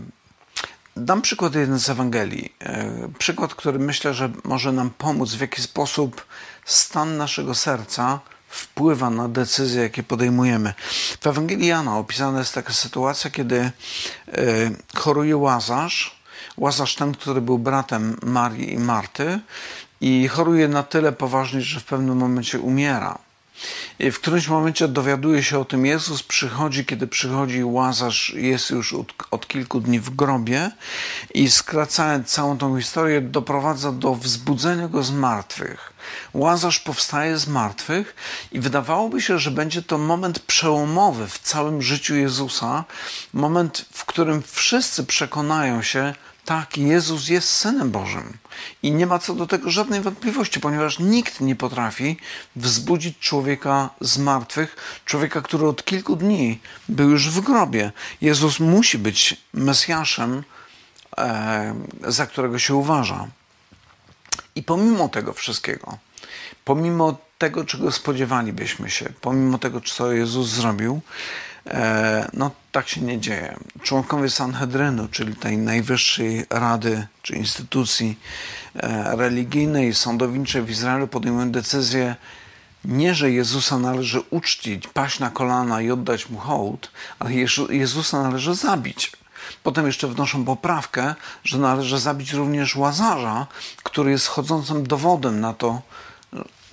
dam 0.96 1.22
przykład 1.22 1.54
jeden 1.54 1.78
z 1.78 1.90
Ewangelii. 1.90 2.54
E, 2.60 3.08
przykład, 3.18 3.54
który 3.54 3.78
myślę, 3.78 4.14
że 4.14 4.30
może 4.44 4.72
nam 4.72 4.90
pomóc, 4.90 5.34
w 5.34 5.40
jaki 5.40 5.62
sposób 5.62 6.26
stan 6.64 7.16
naszego 7.16 7.54
serca 7.54 8.20
wpływa 8.48 9.10
na 9.10 9.28
decyzje, 9.28 9.82
jakie 9.82 10.02
podejmujemy. 10.02 10.74
W 11.20 11.26
Ewangelii 11.26 11.66
Jana 11.66 11.98
opisana 11.98 12.38
jest 12.38 12.54
taka 12.54 12.72
sytuacja, 12.72 13.30
kiedy 13.30 13.58
e, 13.60 13.70
choruje 14.96 15.36
Łazarz, 15.36 16.20
Łazarz 16.56 16.94
ten, 16.94 17.12
który 17.12 17.40
był 17.40 17.58
bratem 17.58 18.16
Marii 18.22 18.72
i 18.72 18.78
Marty 18.78 19.40
i 20.00 20.28
choruje 20.28 20.68
na 20.68 20.82
tyle 20.82 21.12
poważnie, 21.12 21.60
że 21.60 21.80
w 21.80 21.84
pewnym 21.84 22.16
momencie 22.16 22.60
umiera. 22.60 23.18
W 24.00 24.14
którymś 24.14 24.48
momencie 24.48 24.88
dowiaduje 24.88 25.42
się 25.42 25.58
o 25.58 25.64
tym 25.64 25.86
Jezus, 25.86 26.22
przychodzi, 26.22 26.84
kiedy 26.84 27.06
przychodzi 27.06 27.64
Łazarz, 27.64 28.34
jest 28.36 28.70
już 28.70 28.94
od, 28.94 29.12
od, 29.30 29.46
kilku 29.48 29.80
dni 29.80 30.00
w 30.00 30.10
grobie 30.10 30.70
i 31.34 31.50
skracając 31.50 32.28
całą 32.28 32.58
tą 32.58 32.80
historię, 32.80 33.20
doprowadza 33.20 33.92
do 33.92 34.14
wzbudzenia 34.14 34.88
go 34.88 35.02
z 35.02 35.10
martwych. 35.10 35.92
Łazarz 36.34 36.80
powstaje 36.80 37.38
z 37.38 37.46
martwych 37.46 38.14
i 38.52 38.60
wydawałoby 38.60 39.22
się, 39.22 39.38
że 39.38 39.50
będzie 39.50 39.82
to 39.82 39.98
moment 39.98 40.38
przełomowy 40.38 41.28
w 41.28 41.38
całym 41.38 41.82
życiu 41.82 42.14
Jezusa, 42.14 42.84
moment, 43.32 43.86
w 43.92 44.04
którym 44.04 44.42
wszyscy 44.42 45.04
przekonają 45.04 45.82
się, 45.82 46.14
tak, 46.44 46.78
Jezus 46.78 47.28
jest 47.28 47.48
Synem 47.48 47.90
Bożym. 47.90 48.36
I 48.82 48.92
nie 48.92 49.06
ma 49.06 49.18
co 49.18 49.34
do 49.34 49.46
tego 49.46 49.70
żadnej 49.70 50.00
wątpliwości, 50.00 50.60
ponieważ 50.60 50.98
nikt 50.98 51.40
nie 51.40 51.56
potrafi 51.56 52.16
wzbudzić 52.56 53.18
człowieka 53.18 53.90
z 54.00 54.18
martwych, 54.18 54.76
człowieka, 55.04 55.42
który 55.42 55.66
od 55.66 55.84
kilku 55.84 56.16
dni 56.16 56.60
był 56.88 57.10
już 57.10 57.30
w 57.30 57.40
grobie. 57.40 57.92
Jezus 58.20 58.60
musi 58.60 58.98
być 58.98 59.36
Mesjaszem, 59.52 60.44
e, 61.18 61.74
za 62.06 62.26
którego 62.26 62.58
się 62.58 62.74
uważa. 62.74 63.28
I 64.54 64.62
pomimo 64.62 65.08
tego 65.08 65.32
wszystkiego, 65.32 65.98
pomimo 66.64 67.16
tego, 67.38 67.64
czego 67.64 67.92
spodziewalibyśmy 67.92 68.90
się, 68.90 69.12
pomimo 69.20 69.58
tego, 69.58 69.80
co 69.80 70.12
Jezus 70.12 70.48
zrobił, 70.48 71.00
no 72.32 72.50
tak 72.72 72.88
się 72.88 73.00
nie 73.00 73.20
dzieje. 73.20 73.56
Członkowie 73.82 74.30
Sanhedrynu, 74.30 75.08
czyli 75.08 75.36
tej 75.36 75.58
najwyższej 75.58 76.46
rady 76.50 77.06
czy 77.22 77.36
instytucji 77.36 78.18
e, 78.74 79.16
religijnej, 79.16 79.94
sądowniczej 79.94 80.62
w 80.62 80.70
Izraelu 80.70 81.08
podejmują 81.08 81.50
decyzję 81.50 82.16
nie, 82.84 83.14
że 83.14 83.30
Jezusa 83.30 83.78
należy 83.78 84.22
uczcić, 84.30 84.88
paść 84.88 85.18
na 85.18 85.30
kolana 85.30 85.80
i 85.80 85.90
oddać 85.90 86.28
mu 86.30 86.38
hołd, 86.38 86.90
ale 87.18 87.30
Jezusa 87.70 88.22
należy 88.22 88.54
zabić. 88.54 89.12
Potem 89.62 89.86
jeszcze 89.86 90.08
wnoszą 90.08 90.44
poprawkę, 90.44 91.14
że 91.44 91.58
należy 91.58 91.98
zabić 91.98 92.32
również 92.32 92.76
łazarza, 92.76 93.46
który 93.82 94.10
jest 94.10 94.26
chodzącym 94.26 94.86
dowodem 94.86 95.40
na 95.40 95.54
to, 95.54 95.82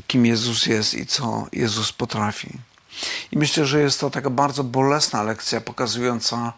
kim 0.08 0.26
Jezus 0.26 0.66
jest 0.66 0.94
i 0.94 1.06
co 1.06 1.48
Jezus 1.52 1.92
potrafi. 1.92 2.71
I 3.32 3.38
myślę, 3.38 3.66
że 3.66 3.82
jest 3.82 4.00
to 4.00 4.10
taka 4.10 4.30
bardzo 4.30 4.64
bolesna 4.64 5.24
lekcja 5.24 5.62
pokazująca, 5.62 6.54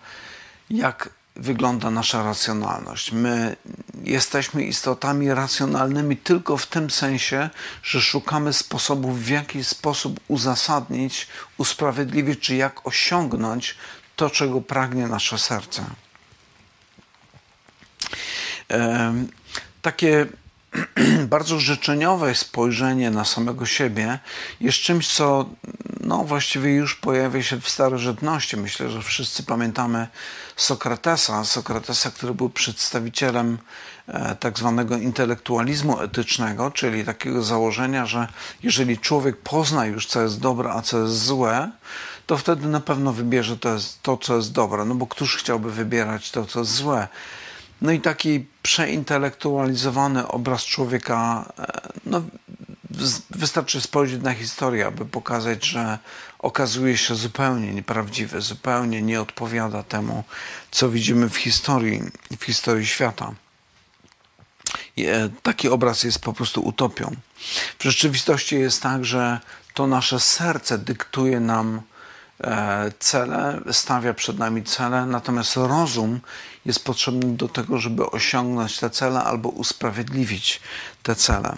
jak 0.69 1.09
wygląda 1.35 1.91
nasza 1.91 2.23
racjonalność. 2.23 3.11
My 3.11 3.55
jesteśmy 4.03 4.63
istotami 4.63 5.33
racjonalnymi 5.33 6.17
tylko 6.17 6.57
w 6.57 6.67
tym 6.67 6.89
sensie, 6.89 7.49
że 7.83 8.01
szukamy 8.01 8.53
sposobów, 8.53 9.23
w 9.23 9.29
jaki 9.29 9.63
sposób 9.63 10.19
uzasadnić, 10.27 11.27
usprawiedliwić, 11.57 12.39
czy 12.39 12.55
jak 12.55 12.87
osiągnąć 12.87 13.75
to, 14.15 14.29
czego 14.29 14.61
pragnie 14.61 15.07
nasze 15.07 15.37
serce. 15.37 15.85
Takie 19.81 20.25
bardzo 21.27 21.59
życzeniowe 21.59 22.35
spojrzenie 22.35 23.11
na 23.11 23.25
samego 23.25 23.65
siebie 23.65 24.19
jest 24.61 24.77
czymś, 24.77 25.07
co 25.07 25.45
no, 25.99 26.23
właściwie 26.23 26.73
już 26.73 26.95
pojawia 26.95 27.43
się 27.43 27.61
w 27.61 27.69
starożytności. 27.69 28.57
Myślę, 28.57 28.89
że 28.89 29.01
wszyscy 29.01 29.43
pamiętamy 29.43 30.07
Sokratesa, 30.55 31.45
Sokratesa, 31.45 32.11
który 32.11 32.33
był 32.33 32.49
przedstawicielem 32.49 33.57
e, 34.07 34.35
tak 34.35 34.59
zwanego 34.59 34.97
intelektualizmu 34.97 36.01
etycznego, 36.01 36.71
czyli 36.71 37.05
takiego 37.05 37.43
założenia, 37.43 38.05
że 38.05 38.27
jeżeli 38.63 38.97
człowiek 38.97 39.37
pozna 39.37 39.85
już, 39.85 40.05
co 40.05 40.21
jest 40.21 40.39
dobre, 40.39 40.71
a 40.71 40.81
co 40.81 41.01
jest 41.01 41.23
złe, 41.23 41.71
to 42.27 42.37
wtedy 42.37 42.67
na 42.67 42.79
pewno 42.79 43.13
wybierze 43.13 43.57
to, 43.57 43.77
to 44.01 44.17
co 44.17 44.35
jest 44.35 44.51
dobre, 44.51 44.85
no 44.85 44.95
bo 44.95 45.07
któż 45.07 45.37
chciałby 45.37 45.71
wybierać 45.71 46.31
to, 46.31 46.45
co 46.45 46.59
jest 46.59 46.71
złe. 46.71 47.07
No 47.81 47.91
i 47.91 48.01
taki 48.01 48.45
przeintelektualizowany 48.63 50.27
obraz 50.27 50.65
człowieka, 50.65 51.45
e, 51.59 51.89
no, 52.05 52.21
wystarczy 53.29 53.81
spojrzeć 53.81 54.21
na 54.21 54.33
historię, 54.33 54.87
aby 54.87 55.05
pokazać, 55.05 55.65
że 55.65 55.99
okazuje 56.39 56.97
się 56.97 57.15
zupełnie 57.15 57.73
nieprawdziwy, 57.73 58.41
zupełnie 58.41 59.01
nie 59.01 59.21
odpowiada 59.21 59.83
temu, 59.83 60.23
co 60.71 60.89
widzimy 60.89 61.29
w 61.29 61.37
historii, 61.37 62.01
w 62.39 62.43
historii 62.43 62.85
świata. 62.85 63.33
E, 64.97 65.29
taki 65.43 65.69
obraz 65.69 66.03
jest 66.03 66.19
po 66.19 66.33
prostu 66.33 66.61
utopią. 66.61 67.15
W 67.79 67.83
rzeczywistości 67.83 68.59
jest 68.59 68.81
tak, 68.81 69.05
że 69.05 69.39
to 69.73 69.87
nasze 69.87 70.19
serce 70.19 70.77
dyktuje 70.77 71.39
nam 71.39 71.81
e, 72.43 72.91
cele, 72.99 73.59
stawia 73.71 74.13
przed 74.13 74.37
nami 74.37 74.63
cele, 74.63 75.05
natomiast 75.05 75.55
rozum 75.55 76.19
jest 76.65 76.83
potrzebny 76.83 77.37
do 77.37 77.49
tego, 77.49 77.77
żeby 77.77 78.11
osiągnąć 78.11 78.79
te 78.79 78.89
cele 78.89 79.23
albo 79.23 79.49
usprawiedliwić 79.49 80.61
te 81.03 81.15
cele. 81.15 81.57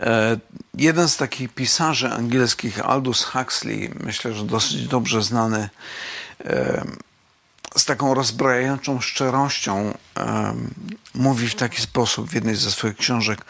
E, 0.00 0.38
jeden 0.74 1.08
z 1.08 1.16
takich 1.16 1.54
pisarzy 1.54 2.12
angielskich, 2.12 2.80
Aldous 2.80 3.24
Huxley, 3.24 3.90
myślę, 4.00 4.34
że 4.34 4.44
dosyć 4.44 4.88
dobrze 4.88 5.22
znany, 5.22 5.68
e, 6.44 6.84
z 7.76 7.84
taką 7.84 8.14
rozbrajającą 8.14 9.00
szczerością 9.00 9.94
e, 10.16 10.54
mówi 11.14 11.48
w 11.48 11.54
taki 11.54 11.80
sposób 11.80 12.30
w 12.30 12.34
jednej 12.34 12.56
ze 12.56 12.70
swoich 12.70 12.96
książek. 12.96 13.44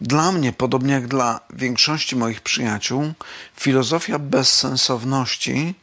Dla 0.00 0.32
mnie, 0.32 0.52
podobnie 0.52 0.92
jak 0.92 1.08
dla 1.08 1.40
większości 1.50 2.16
moich 2.16 2.40
przyjaciół, 2.40 3.12
filozofia 3.56 4.18
bezsensowności 4.18 5.74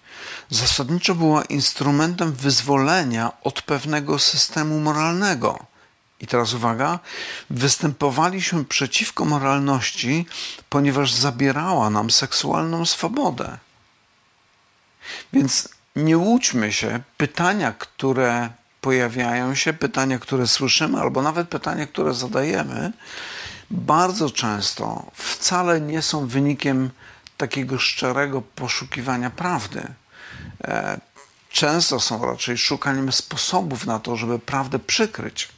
zasadniczo 0.49 1.15
była 1.15 1.43
instrumentem 1.43 2.33
wyzwolenia 2.33 3.31
od 3.43 3.61
pewnego 3.61 4.19
systemu 4.19 4.79
moralnego. 4.79 5.59
I 6.19 6.27
teraz 6.27 6.53
uwaga, 6.53 6.99
występowaliśmy 7.49 8.65
przeciwko 8.65 9.25
moralności, 9.25 10.25
ponieważ 10.69 11.13
zabierała 11.13 11.89
nam 11.89 12.11
seksualną 12.11 12.85
swobodę. 12.85 13.57
Więc 15.33 15.69
nie 15.95 16.17
łudźmy 16.17 16.73
się, 16.73 16.99
pytania, 17.17 17.71
które 17.71 18.49
pojawiają 18.81 19.55
się, 19.55 19.73
pytania, 19.73 20.19
które 20.19 20.47
słyszymy, 20.47 21.01
albo 21.01 21.21
nawet 21.21 21.49
pytania, 21.49 21.87
które 21.87 22.13
zadajemy, 22.13 22.91
bardzo 23.71 24.29
często 24.29 25.11
wcale 25.13 25.81
nie 25.81 26.01
są 26.01 26.27
wynikiem 26.27 26.89
takiego 27.37 27.79
szczerego 27.79 28.41
poszukiwania 28.41 29.29
prawdy. 29.29 29.87
E, 30.65 30.99
często 31.49 31.99
są 31.99 32.25
raczej 32.25 32.57
szukaniem 32.57 33.11
sposobów 33.11 33.85
na 33.85 33.99
to, 33.99 34.15
żeby 34.15 34.39
prawdę 34.39 34.79
przykryć. 34.79 35.49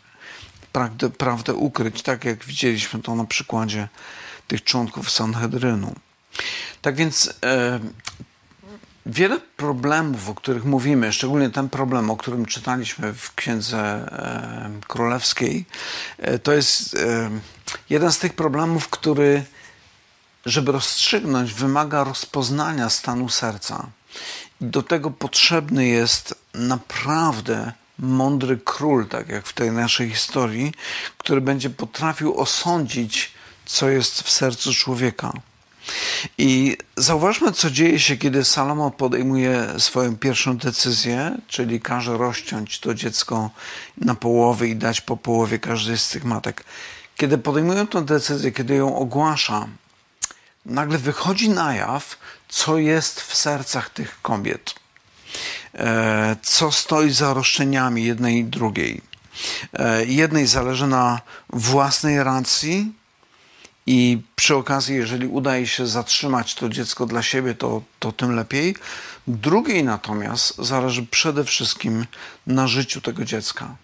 prawdę, 0.72 1.10
prawdę 1.10 1.54
ukryć, 1.54 2.02
tak 2.02 2.26
jak 2.26 2.46
widzieliśmy 2.46 3.02
to 3.02 3.16
na 3.16 3.26
przykładzie 3.26 3.88
tych 4.48 4.64
członków 4.64 5.12
Sanhedrynu. 5.12 5.96
Tak 6.82 6.96
więc 6.96 7.34
e, 7.44 7.80
wiele 9.08 9.40
problemów, 9.40 10.30
o 10.30 10.36
których 10.36 10.66
mówimy, 10.66 11.14
szczególnie 11.14 11.50
ten 11.50 11.70
problem, 11.70 12.10
o 12.10 12.18
którym 12.18 12.46
czytaliśmy 12.46 13.14
w 13.14 13.36
Księdze 13.36 13.80
e, 13.80 14.88
Królewskiej, 14.88 15.66
e, 16.18 16.40
to 16.40 16.54
jest 16.54 16.96
e, 16.96 17.30
jeden 17.90 18.12
z 18.12 18.20
tych 18.20 18.34
problemów, 18.34 18.90
który, 18.90 19.44
żeby 20.46 20.72
rozstrzygnąć, 20.72 21.54
wymaga 21.54 22.04
rozpoznania 22.04 22.90
stanu 22.90 23.30
serca. 23.30 23.88
Do 24.62 24.84
tego 24.84 25.12
potrzebny 25.12 25.86
jest 25.86 26.36
naprawdę 26.54 27.72
mądry 28.00 28.60
król, 28.66 29.08
tak 29.08 29.30
jak 29.30 29.48
w 29.48 29.54
tej 29.54 29.72
naszej 29.72 30.10
historii, 30.10 30.74
który 31.18 31.42
będzie 31.42 31.70
potrafił 31.70 32.40
osądzić, 32.40 33.32
co 33.66 33.90
jest 33.90 34.22
w 34.22 34.30
sercu 34.30 34.74
człowieka. 34.74 35.34
I 36.38 36.78
zauważmy, 36.98 37.52
co 37.52 37.72
dzieje 37.72 38.00
się, 38.00 38.18
kiedy 38.18 38.44
Salomo 38.44 38.92
podejmuje 38.92 39.68
swoją 39.78 40.18
pierwszą 40.18 40.58
decyzję, 40.58 41.38
czyli 41.48 41.82
każe 41.82 42.18
rozciąć 42.18 42.80
to 42.80 42.94
dziecko 42.94 43.50
na 43.98 44.16
połowy 44.16 44.68
i 44.68 44.76
dać 44.76 45.02
po 45.02 45.18
połowie 45.18 45.60
każdej 45.60 45.98
z 45.98 46.10
tych 46.10 46.24
matek. 46.24 46.64
Kiedy 47.18 47.38
podejmują 47.38 47.88
tę 47.88 48.06
decyzję, 48.06 48.52
kiedy 48.52 48.76
ją 48.76 48.96
ogłasza, 48.96 49.68
nagle 50.66 50.98
wychodzi 50.98 51.50
na 51.50 51.76
jaw, 51.76 52.18
co 52.50 52.78
jest 52.78 53.22
w 53.22 53.36
sercach 53.36 53.90
tych 53.90 54.22
kobiet. 54.22 54.76
E, 55.74 56.36
co 56.44 56.72
stoi 56.72 57.12
za 57.12 57.34
roszczeniami 57.34 58.04
jednej 58.04 58.38
i 58.38 58.46
drugiej. 58.46 59.02
E, 59.74 60.06
jednej 60.06 60.48
zależy 60.48 60.88
na 60.88 61.22
własnej 61.50 62.24
racji, 62.24 62.92
i 63.88 64.22
przy 64.36 64.56
okazji, 64.56 64.96
jeżeli 64.96 65.28
udaje 65.28 65.68
się 65.68 65.88
zatrzymać 65.88 66.56
to 66.56 66.70
dziecko 66.70 67.06
dla 67.06 67.24
siebie, 67.24 67.56
to, 67.56 67.82
to 68.00 68.12
tym 68.12 68.36
lepiej. 68.36 68.76
Drugiej 69.28 69.84
natomiast 69.84 70.58
zależy 70.58 71.04
przede 71.06 71.44
wszystkim 71.44 72.06
na 72.48 72.68
życiu 72.68 73.02
tego 73.02 73.26
dziecka. 73.26 73.76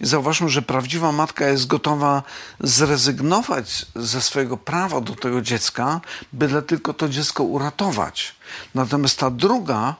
I 0.00 0.06
zauważmy, 0.06 0.48
że 0.48 0.62
prawdziwa 0.62 1.12
matka 1.12 1.48
jest 1.48 1.66
gotowa 1.66 2.22
zrezygnować 2.60 3.86
ze 3.96 4.20
swojego 4.20 4.56
prawa 4.56 5.00
do 5.00 5.14
tego 5.14 5.40
dziecka, 5.40 6.00
byle 6.32 6.62
tylko 6.62 6.94
to 6.94 7.08
dziecko 7.08 7.44
uratować. 7.44 8.34
Natomiast 8.74 9.18
ta 9.18 9.30
druga 9.30 9.94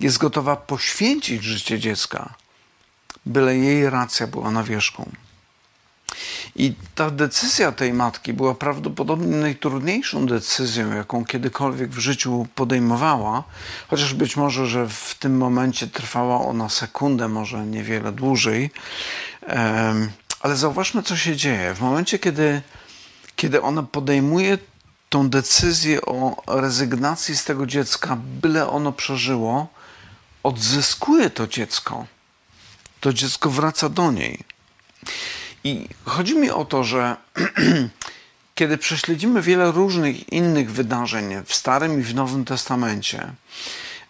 jest 0.00 0.18
gotowa 0.18 0.56
poświęcić 0.56 1.42
życie 1.42 1.78
dziecka, 1.78 2.34
byle 3.26 3.56
jej 3.56 3.90
racja 3.90 4.26
była 4.26 4.50
na 4.50 4.62
wierzchu. 4.62 5.10
I 6.58 6.74
ta 6.94 7.10
decyzja 7.10 7.72
tej 7.72 7.92
matki 7.92 8.32
była 8.32 8.54
prawdopodobnie 8.54 9.36
najtrudniejszą 9.36 10.26
decyzją, 10.26 10.94
jaką 10.94 11.24
kiedykolwiek 11.24 11.90
w 11.90 11.98
życiu 11.98 12.46
podejmowała, 12.54 13.44
chociaż 13.88 14.14
być 14.14 14.36
może, 14.36 14.66
że 14.66 14.88
w 14.88 15.14
tym 15.18 15.36
momencie 15.36 15.86
trwała 15.86 16.40
ona 16.40 16.68
sekundę, 16.68 17.28
może 17.28 17.66
niewiele 17.66 18.12
dłużej. 18.12 18.70
Ale 20.40 20.56
zauważmy, 20.56 21.02
co 21.02 21.16
się 21.16 21.36
dzieje. 21.36 21.74
W 21.74 21.80
momencie, 21.80 22.18
kiedy, 22.18 22.62
kiedy 23.36 23.62
ona 23.62 23.82
podejmuje 23.82 24.58
tą 25.08 25.30
decyzję 25.30 26.02
o 26.02 26.42
rezygnacji 26.46 27.36
z 27.36 27.44
tego 27.44 27.66
dziecka, 27.66 28.16
byle 28.16 28.68
ono 28.68 28.92
przeżyło, 28.92 29.68
odzyskuje 30.42 31.30
to 31.30 31.46
dziecko. 31.46 32.06
To 33.00 33.12
dziecko 33.12 33.50
wraca 33.50 33.88
do 33.88 34.12
niej. 34.12 34.44
I 35.64 35.88
chodzi 36.04 36.36
mi 36.36 36.50
o 36.50 36.64
to, 36.64 36.84
że 36.84 37.16
kiedy 38.54 38.78
prześledzimy 38.78 39.42
wiele 39.42 39.72
różnych 39.72 40.32
innych 40.32 40.72
wydarzeń 40.72 41.34
w 41.46 41.54
Starym 41.54 42.00
i 42.00 42.02
w 42.02 42.14
Nowym 42.14 42.44
Testamencie, 42.44 43.32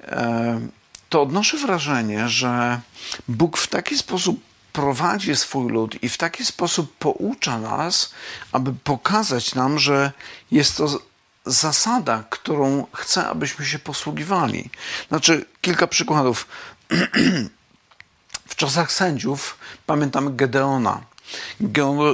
e, 0.03 0.61
to 1.09 1.23
odnoszę 1.23 1.57
wrażenie, 1.57 2.29
że 2.29 2.81
Bóg 3.29 3.59
w 3.59 3.67
taki 3.67 3.99
sposób 3.99 4.41
prowadzi 4.73 5.37
swój 5.37 5.73
lud 5.73 6.03
i 6.03 6.09
w 6.09 6.17
taki 6.17 6.45
sposób 6.45 6.97
poucza 6.99 7.59
nas, 7.59 8.11
aby 8.53 8.73
pokazać 8.85 9.55
nam, 9.55 9.79
że 9.79 10.13
jest 10.51 10.77
to 10.77 11.01
zasada, 11.47 12.25
którą 12.31 12.87
chce, 12.93 13.27
abyśmy 13.29 13.67
się 13.67 13.79
posługiwali. 13.79 14.71
Znaczy, 15.09 15.45
kilka 15.61 15.87
przykładów. 15.87 16.47
w 18.49 18.57
czasach 18.57 18.93
sędziów 18.93 19.59
pamiętamy 19.87 20.31
Gedeona. 20.33 21.01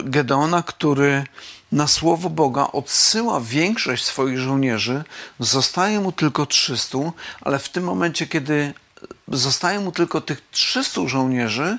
Gedeona, 0.05 0.63
który 0.63 1.25
na 1.73 1.87
słowo 1.87 2.31
Boga 2.31 2.69
odsyła 2.73 3.41
większość 3.41 4.05
swoich 4.05 4.39
żołnierzy, 4.39 5.05
zostaje 5.39 6.01
mu 6.01 6.13
tylko 6.13 6.47
300, 6.47 6.99
ale 7.41 7.59
w 7.59 7.69
tym 7.69 7.85
momencie, 7.85 8.27
kiedy 8.27 8.75
zostaje 9.29 9.81
mu 9.81 9.93
tylko 9.93 10.21
tych 10.21 10.43
300 10.51 11.09
żołnierzy, 11.09 11.79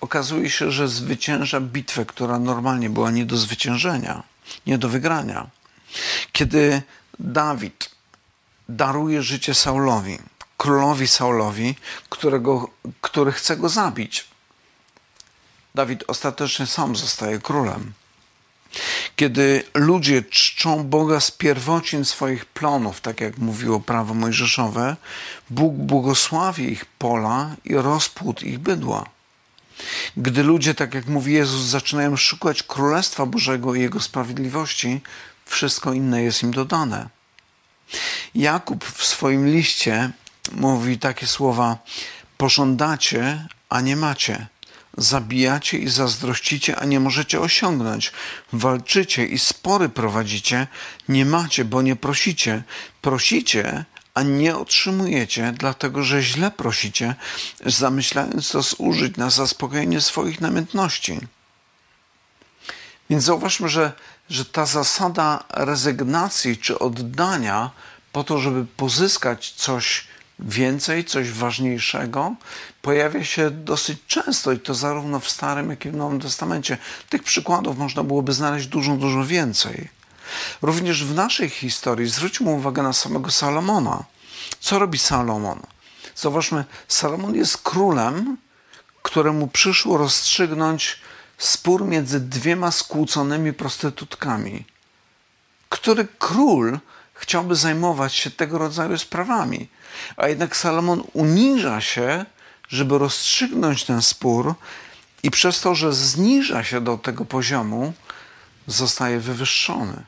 okazuje 0.00 0.50
się, 0.50 0.70
że 0.70 0.88
zwycięża 0.88 1.60
bitwę, 1.60 2.06
która 2.06 2.38
normalnie 2.38 2.90
była 2.90 3.10
nie 3.10 3.26
do 3.26 3.36
zwyciężenia, 3.36 4.22
nie 4.66 4.78
do 4.78 4.88
wygrania. 4.88 5.46
Kiedy 6.32 6.82
Dawid 7.18 7.90
daruje 8.68 9.22
życie 9.22 9.54
Saulowi, 9.54 10.18
królowi 10.56 11.08
Saulowi, 11.08 11.74
którego, 12.08 12.70
który 13.00 13.32
chce 13.32 13.56
go 13.56 13.68
zabić, 13.68 14.26
Dawid 15.78 16.04
ostatecznie 16.06 16.66
sam 16.66 16.96
zostaje 16.96 17.38
królem. 17.38 17.92
Kiedy 19.16 19.64
ludzie 19.74 20.22
czczą 20.22 20.84
Boga 20.84 21.20
z 21.20 21.30
pierwocin 21.30 22.04
swoich 22.04 22.44
plonów, 22.44 23.00
tak 23.00 23.20
jak 23.20 23.38
mówiło 23.38 23.80
prawo 23.80 24.14
mojżeszowe, 24.14 24.96
Bóg 25.50 25.74
błogosławi 25.74 26.72
ich 26.72 26.84
pola 26.84 27.56
i 27.64 27.74
rozpłód 27.74 28.42
ich 28.42 28.58
bydła. 28.58 29.04
Gdy 30.16 30.42
ludzie, 30.42 30.74
tak 30.74 30.94
jak 30.94 31.06
mówi 31.06 31.32
Jezus, 31.32 31.62
zaczynają 31.62 32.16
szukać 32.16 32.62
Królestwa 32.62 33.26
Bożego 33.26 33.74
i 33.74 33.80
Jego 33.80 34.00
sprawiedliwości, 34.00 35.00
wszystko 35.46 35.92
inne 35.92 36.22
jest 36.22 36.42
im 36.42 36.50
dodane. 36.50 37.08
Jakub 38.34 38.84
w 38.84 39.06
swoim 39.06 39.48
liście 39.48 40.10
mówi 40.52 40.98
takie 40.98 41.26
słowa: 41.26 41.78
Pożądacie, 42.36 43.48
a 43.68 43.80
nie 43.80 43.96
macie 43.96 44.46
Zabijacie 44.96 45.78
i 45.78 45.88
zazdrościcie, 45.88 46.76
a 46.76 46.84
nie 46.84 47.00
możecie 47.00 47.40
osiągnąć. 47.40 48.12
Walczycie 48.52 49.26
i 49.26 49.38
spory 49.38 49.88
prowadzicie, 49.88 50.66
nie 51.08 51.24
macie, 51.24 51.64
bo 51.64 51.82
nie 51.82 51.96
prosicie. 51.96 52.62
Prosicie, 53.02 53.84
a 54.14 54.22
nie 54.22 54.56
otrzymujecie, 54.56 55.52
dlatego 55.58 56.02
że 56.02 56.22
źle 56.22 56.50
prosicie, 56.50 57.14
zamyślając 57.66 58.50
to 58.50 58.62
zużyć 58.62 59.16
na 59.16 59.30
zaspokojenie 59.30 60.00
swoich 60.00 60.40
namiętności. 60.40 61.20
Więc 63.10 63.24
zauważmy, 63.24 63.68
że, 63.68 63.92
że 64.30 64.44
ta 64.44 64.66
zasada 64.66 65.44
rezygnacji 65.50 66.56
czy 66.56 66.78
oddania 66.78 67.70
po 68.12 68.24
to, 68.24 68.38
żeby 68.38 68.66
pozyskać 68.76 69.52
coś 69.56 70.06
więcej, 70.38 71.04
coś 71.04 71.30
ważniejszego, 71.30 72.34
pojawia 72.82 73.24
się 73.24 73.50
dosyć 73.50 73.98
często 74.06 74.52
i 74.52 74.58
to 74.58 74.74
zarówno 74.74 75.20
w 75.20 75.28
Starym, 75.28 75.70
jak 75.70 75.86
i 75.86 75.90
w 75.90 75.96
Nowym 75.96 76.20
Testamencie. 76.20 76.78
Tych 77.08 77.22
przykładów 77.22 77.78
można 77.78 78.02
byłoby 78.02 78.32
znaleźć 78.32 78.66
dużo, 78.66 78.96
dużo 78.96 79.24
więcej. 79.24 79.88
Również 80.62 81.04
w 81.04 81.14
naszej 81.14 81.48
historii 81.48 82.08
zwróćmy 82.08 82.50
uwagę 82.50 82.82
na 82.82 82.92
samego 82.92 83.30
Salomona. 83.30 84.04
Co 84.60 84.78
robi 84.78 84.98
Salomon? 84.98 85.60
Zobaczmy, 86.16 86.64
Salomon 86.88 87.34
jest 87.34 87.58
królem, 87.58 88.36
któremu 89.02 89.48
przyszło 89.48 89.98
rozstrzygnąć 89.98 91.00
spór 91.38 91.84
między 91.84 92.20
dwiema 92.20 92.70
skłóconymi 92.70 93.52
prostytutkami. 93.52 94.64
Który 95.68 96.06
król 96.18 96.78
chciałby 97.14 97.56
zajmować 97.56 98.14
się 98.14 98.30
tego 98.30 98.58
rodzaju 98.58 98.98
sprawami? 98.98 99.68
A 100.16 100.28
jednak 100.28 100.56
Salomon 100.56 101.02
uniża 101.12 101.80
się, 101.80 102.24
żeby 102.68 102.98
rozstrzygnąć 102.98 103.84
ten 103.84 104.02
spór, 104.02 104.54
i 105.22 105.30
przez 105.30 105.60
to, 105.60 105.74
że 105.74 105.92
zniża 105.92 106.64
się 106.64 106.80
do 106.80 106.98
tego 106.98 107.24
poziomu, 107.24 107.92
zostaje 108.66 109.20
wywyższony. 109.20 110.02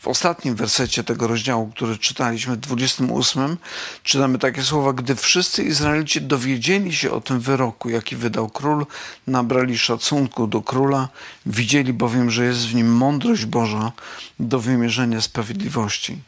W 0.00 0.08
ostatnim 0.08 0.54
wersecie 0.54 1.04
tego 1.04 1.26
rozdziału, 1.26 1.70
który 1.74 1.98
czytaliśmy, 1.98 2.54
w 2.54 2.60
28, 2.60 3.56
czytamy 4.02 4.38
takie 4.38 4.62
słowa: 4.62 4.92
Gdy 4.92 5.14
wszyscy 5.14 5.64
Izraelici 5.64 6.20
dowiedzieli 6.20 6.96
się 6.96 7.10
o 7.10 7.20
tym 7.20 7.40
wyroku, 7.40 7.90
jaki 7.90 8.16
wydał 8.16 8.48
król, 8.48 8.86
nabrali 9.26 9.78
szacunku 9.78 10.46
do 10.46 10.62
króla, 10.62 11.08
widzieli 11.46 11.92
bowiem, 11.92 12.30
że 12.30 12.44
jest 12.44 12.66
w 12.66 12.74
nim 12.74 12.96
mądrość 12.96 13.44
Boża 13.44 13.92
do 14.40 14.60
wymierzenia 14.60 15.20
sprawiedliwości. 15.20 16.18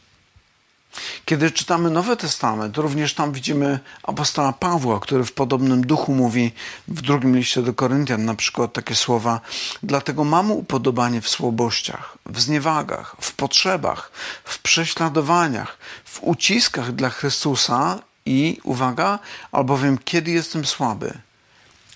Kiedy 1.25 1.51
czytamy 1.51 1.89
Nowy 1.89 2.17
Testament, 2.17 2.77
również 2.77 3.13
tam 3.13 3.31
widzimy 3.31 3.79
apostoła 4.03 4.53
Pawła, 4.53 4.99
który 4.99 5.23
w 5.23 5.33
podobnym 5.33 5.85
duchu 5.85 6.13
mówi 6.13 6.51
w 6.87 7.01
drugim 7.01 7.35
liście 7.35 7.61
do 7.61 7.73
Koryntian 7.73 8.25
na 8.25 8.35
przykład 8.35 8.73
takie 8.73 8.95
słowa: 8.95 9.41
Dlatego 9.83 10.23
mamy 10.23 10.53
upodobanie 10.53 11.21
w 11.21 11.29
słabościach, 11.29 12.17
w 12.25 12.41
zniewagach, 12.41 13.15
w 13.21 13.33
potrzebach, 13.33 14.11
w 14.43 14.59
prześladowaniach, 14.59 15.77
w 16.05 16.23
uciskach 16.23 16.91
dla 16.91 17.09
Chrystusa 17.09 17.99
i 18.25 18.59
uwaga, 18.63 19.19
albowiem 19.51 19.97
kiedy 19.97 20.31
jestem 20.31 20.65
słaby, 20.65 21.17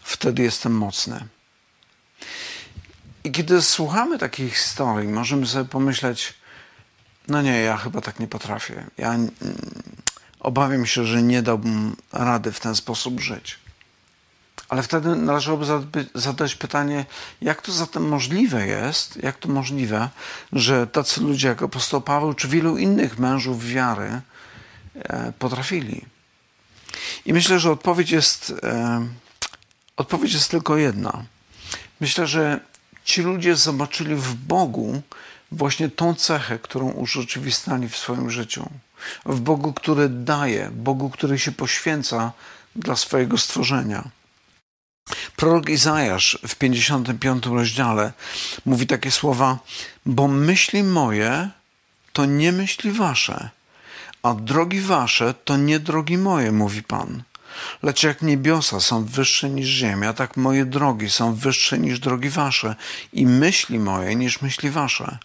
wtedy 0.04 0.44
jestem 0.44 0.78
mocny. 0.78 1.28
I 3.24 3.32
kiedy 3.32 3.62
słuchamy 3.62 4.20
takich 4.20 4.56
historii, 4.56 5.08
możemy 5.08 5.48
sobie 5.48 5.66
pomyśleć, 5.70 6.34
no 7.28 7.42
nie, 7.42 7.62
ja 7.62 7.78
chyba 7.78 8.02
tak 8.02 8.20
nie 8.20 8.28
potrafię. 8.28 8.86
Ja 8.98 9.16
obawiam 10.40 10.86
się, 10.86 11.06
że 11.06 11.24
nie 11.24 11.42
dałbym 11.42 11.96
rady 12.12 12.52
w 12.52 12.60
ten 12.60 12.76
sposób 12.76 13.20
żyć. 13.20 13.60
Ale 14.70 14.84
wtedy 14.84 15.16
należałoby 15.16 15.66
zadać 16.16 16.56
pytanie, 16.56 17.06
jak 17.42 17.62
to 17.62 17.72
zatem 17.72 18.08
możliwe 18.08 18.68
jest, 18.68 19.24
jak 19.24 19.38
to 19.38 19.50
możliwe, 19.50 20.10
że 20.54 20.88
tacy 20.88 21.22
ludzie 21.22 21.48
jak 21.48 21.64
apostoł 21.64 22.02
Paweł 22.02 22.34
czy 22.34 22.48
wielu 22.48 22.78
innych 22.78 23.20
mężów 23.20 23.66
wiary 23.66 24.22
e, 24.96 25.34
potrafili. 25.40 26.06
I 27.26 27.34
myślę, 27.34 27.60
że 27.60 27.72
odpowiedź 27.72 28.12
jest, 28.12 28.54
e, 28.64 29.08
odpowiedź 29.98 30.34
jest 30.34 30.52
tylko 30.52 30.78
jedna. 30.78 31.24
Myślę, 32.00 32.28
że 32.28 32.60
ci 33.04 33.22
ludzie 33.22 33.56
zobaczyli 33.56 34.16
w 34.16 34.34
Bogu 34.34 35.02
właśnie 35.52 35.90
tą 35.90 36.16
cechę, 36.16 36.60
którą 36.60 36.92
urzeczywistniali 36.92 37.90
w 37.90 37.98
swoim 37.98 38.30
życiu. 38.32 38.70
W 39.26 39.40
Bogu, 39.40 39.74
który 39.74 40.10
daje, 40.10 40.70
Bogu, 40.72 41.10
który 41.10 41.40
się 41.40 41.52
poświęca 41.52 42.32
dla 42.76 42.96
swojego 42.96 43.38
stworzenia. 43.38 44.10
Prorok 45.36 45.70
Izajasz 45.70 46.40
w 46.48 46.56
55 46.56 47.46
rozdziale 47.46 48.14
mówi 48.66 48.88
takie 48.88 49.12
słowa: 49.12 49.60
Bo 50.06 50.28
myśli 50.28 50.84
moje 50.84 51.50
to 52.14 52.26
nie 52.26 52.52
myśli 52.52 52.92
wasze, 52.92 53.50
a 54.24 54.34
drogi 54.34 54.82
wasze 54.82 55.34
to 55.34 55.58
nie 55.58 55.80
drogi 55.80 56.18
moje, 56.18 56.52
mówi 56.52 56.84
Pan. 56.84 57.24
Lecz 57.84 58.04
jak 58.04 58.22
niebiosa 58.22 58.80
są 58.80 59.06
wyższe 59.06 59.50
niż 59.50 59.68
ziemia, 59.68 60.14
tak 60.14 60.38
moje 60.38 60.66
drogi 60.66 61.10
są 61.10 61.36
wyższe 61.36 61.80
niż 61.80 62.00
drogi 62.00 62.30
wasze 62.30 62.76
i 63.14 63.26
myśli 63.26 63.80
moje 63.80 64.16
niż 64.16 64.42
myśli 64.42 64.70
wasze. 64.70 65.18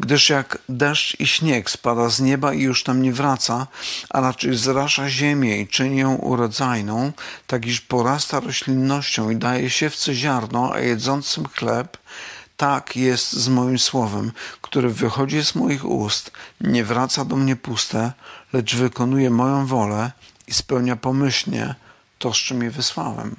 Gdyż 0.00 0.30
jak 0.30 0.58
deszcz 0.68 1.20
i 1.20 1.26
śnieg 1.26 1.70
spada 1.70 2.08
z 2.08 2.20
nieba 2.20 2.52
i 2.52 2.60
już 2.60 2.84
tam 2.84 3.02
nie 3.02 3.12
wraca, 3.12 3.66
a 4.10 4.20
raczej 4.20 4.56
zrasza 4.56 5.08
ziemię 5.08 5.60
i 5.60 5.68
czyni 5.68 5.98
ją 5.98 6.14
urodzajną, 6.14 7.12
tak 7.46 7.66
iż 7.66 7.80
porasta 7.80 8.40
roślinnością 8.40 9.30
i 9.30 9.36
daje 9.36 9.70
siewce 9.70 10.14
ziarno, 10.14 10.72
a 10.74 10.80
jedzącym 10.80 11.48
chleb, 11.48 11.96
tak 12.56 12.96
jest 12.96 13.32
z 13.32 13.48
moim 13.48 13.78
słowem, 13.78 14.32
które 14.62 14.88
wychodzi 14.88 15.44
z 15.44 15.54
moich 15.54 15.84
ust, 15.84 16.30
nie 16.60 16.84
wraca 16.84 17.24
do 17.24 17.36
mnie 17.36 17.56
puste, 17.56 18.12
lecz 18.52 18.76
wykonuje 18.76 19.30
moją 19.30 19.66
wolę 19.66 20.12
i 20.46 20.54
spełnia 20.54 20.96
pomyślnie 20.96 21.74
to, 22.18 22.34
z 22.34 22.36
czym 22.36 22.62
je 22.62 22.70
wysłałem. 22.70 23.36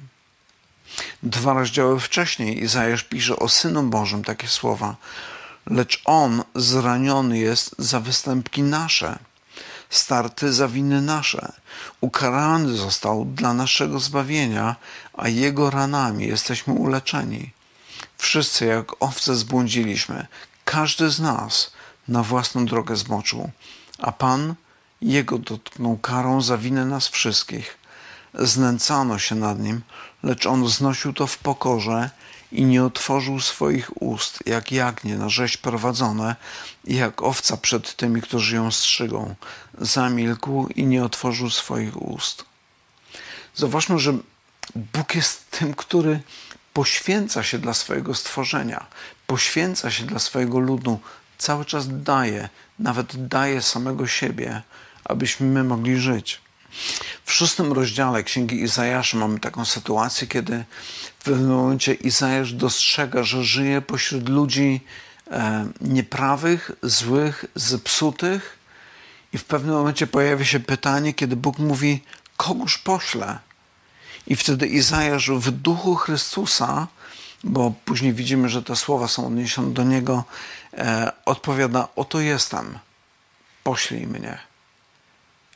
Dwa 1.22 1.52
rozdziały 1.52 2.00
wcześniej 2.00 2.62
Izajasz 2.62 3.02
pisze 3.02 3.36
o 3.36 3.48
Synu 3.48 3.82
Bożym 3.82 4.24
takie 4.24 4.48
słowa 4.48 4.96
lecz 5.70 6.02
On 6.04 6.44
zraniony 6.54 7.38
jest 7.38 7.74
za 7.78 8.00
występki 8.00 8.62
nasze, 8.62 9.18
starty 9.90 10.52
za 10.52 10.68
winy 10.68 11.02
nasze. 11.02 11.52
Ukarany 12.00 12.76
został 12.76 13.24
dla 13.24 13.54
naszego 13.54 14.00
zbawienia, 14.00 14.76
a 15.14 15.28
Jego 15.28 15.70
ranami 15.70 16.26
jesteśmy 16.26 16.74
uleczeni. 16.74 17.50
Wszyscy 18.18 18.66
jak 18.66 19.02
owce 19.02 19.36
zbłądziliśmy, 19.36 20.26
każdy 20.64 21.10
z 21.10 21.20
nas 21.20 21.72
na 22.08 22.22
własną 22.22 22.66
drogę 22.66 22.96
zmoczył, 22.96 23.50
a 23.98 24.12
Pan 24.12 24.54
Jego 25.00 25.38
dotknął 25.38 25.96
karą 25.96 26.42
za 26.42 26.58
winę 26.58 26.84
nas 26.84 27.08
wszystkich. 27.08 27.78
Znęcano 28.34 29.18
się 29.18 29.34
nad 29.34 29.58
Nim, 29.58 29.80
lecz 30.22 30.46
On 30.46 30.68
znosił 30.68 31.12
to 31.12 31.26
w 31.26 31.38
pokorze 31.38 32.10
i 32.52 32.64
nie 32.64 32.84
otworzył 32.84 33.40
swoich 33.40 34.02
ust, 34.02 34.38
jak 34.46 34.72
jagnię 34.72 35.16
na 35.16 35.28
rzeź 35.28 35.56
prowadzone 35.56 36.36
i 36.84 36.96
jak 36.96 37.22
owca 37.22 37.56
przed 37.56 37.96
tymi, 37.96 38.22
którzy 38.22 38.56
ją 38.56 38.70
strzygą. 38.70 39.34
Zamilkł 39.78 40.68
i 40.74 40.84
nie 40.84 41.04
otworzył 41.04 41.50
swoich 41.50 42.02
ust. 42.02 42.44
Zauważmy, 43.54 43.98
że 43.98 44.12
Bóg 44.74 45.14
jest 45.14 45.50
tym, 45.50 45.74
który 45.74 46.20
poświęca 46.72 47.42
się 47.42 47.58
dla 47.58 47.74
swojego 47.74 48.14
stworzenia, 48.14 48.86
poświęca 49.26 49.90
się 49.90 50.04
dla 50.04 50.18
swojego 50.18 50.58
ludu, 50.58 51.00
cały 51.38 51.64
czas 51.64 52.02
daje, 52.02 52.48
nawet 52.78 53.28
daje 53.28 53.62
samego 53.62 54.06
siebie, 54.06 54.62
abyśmy 55.04 55.46
my 55.46 55.64
mogli 55.64 55.96
żyć. 55.96 56.40
W 57.24 57.32
szóstym 57.32 57.72
rozdziale 57.72 58.22
Księgi 58.22 58.60
Izajasza 58.60 59.16
mamy 59.16 59.40
taką 59.40 59.64
sytuację, 59.64 60.26
kiedy 60.26 60.64
w 61.18 61.24
pewnym 61.24 61.50
momencie 61.50 61.94
Izajasz 61.94 62.52
dostrzega, 62.52 63.22
że 63.22 63.44
żyje 63.44 63.82
pośród 63.82 64.28
ludzi 64.28 64.80
e, 65.30 65.66
nieprawych, 65.80 66.70
złych, 66.82 67.44
zepsutych 67.54 68.58
i 69.32 69.38
w 69.38 69.44
pewnym 69.44 69.74
momencie 69.74 70.06
pojawia 70.06 70.44
się 70.44 70.60
pytanie, 70.60 71.14
kiedy 71.14 71.36
Bóg 71.36 71.58
mówi, 71.58 72.02
kogoż 72.36 72.78
pośle? 72.78 73.38
I 74.26 74.36
wtedy 74.36 74.66
Izajasz 74.66 75.30
w 75.30 75.50
duchu 75.50 75.94
Chrystusa, 75.94 76.86
bo 77.44 77.72
później 77.84 78.12
widzimy, 78.12 78.48
że 78.48 78.62
te 78.62 78.76
słowa 78.76 79.08
są 79.08 79.26
odniesione 79.26 79.74
do 79.74 79.84
Niego, 79.84 80.24
e, 80.74 81.12
odpowiada, 81.24 81.88
oto 81.96 82.20
jestem, 82.20 82.78
poślij 83.64 84.06
mnie. 84.06 84.49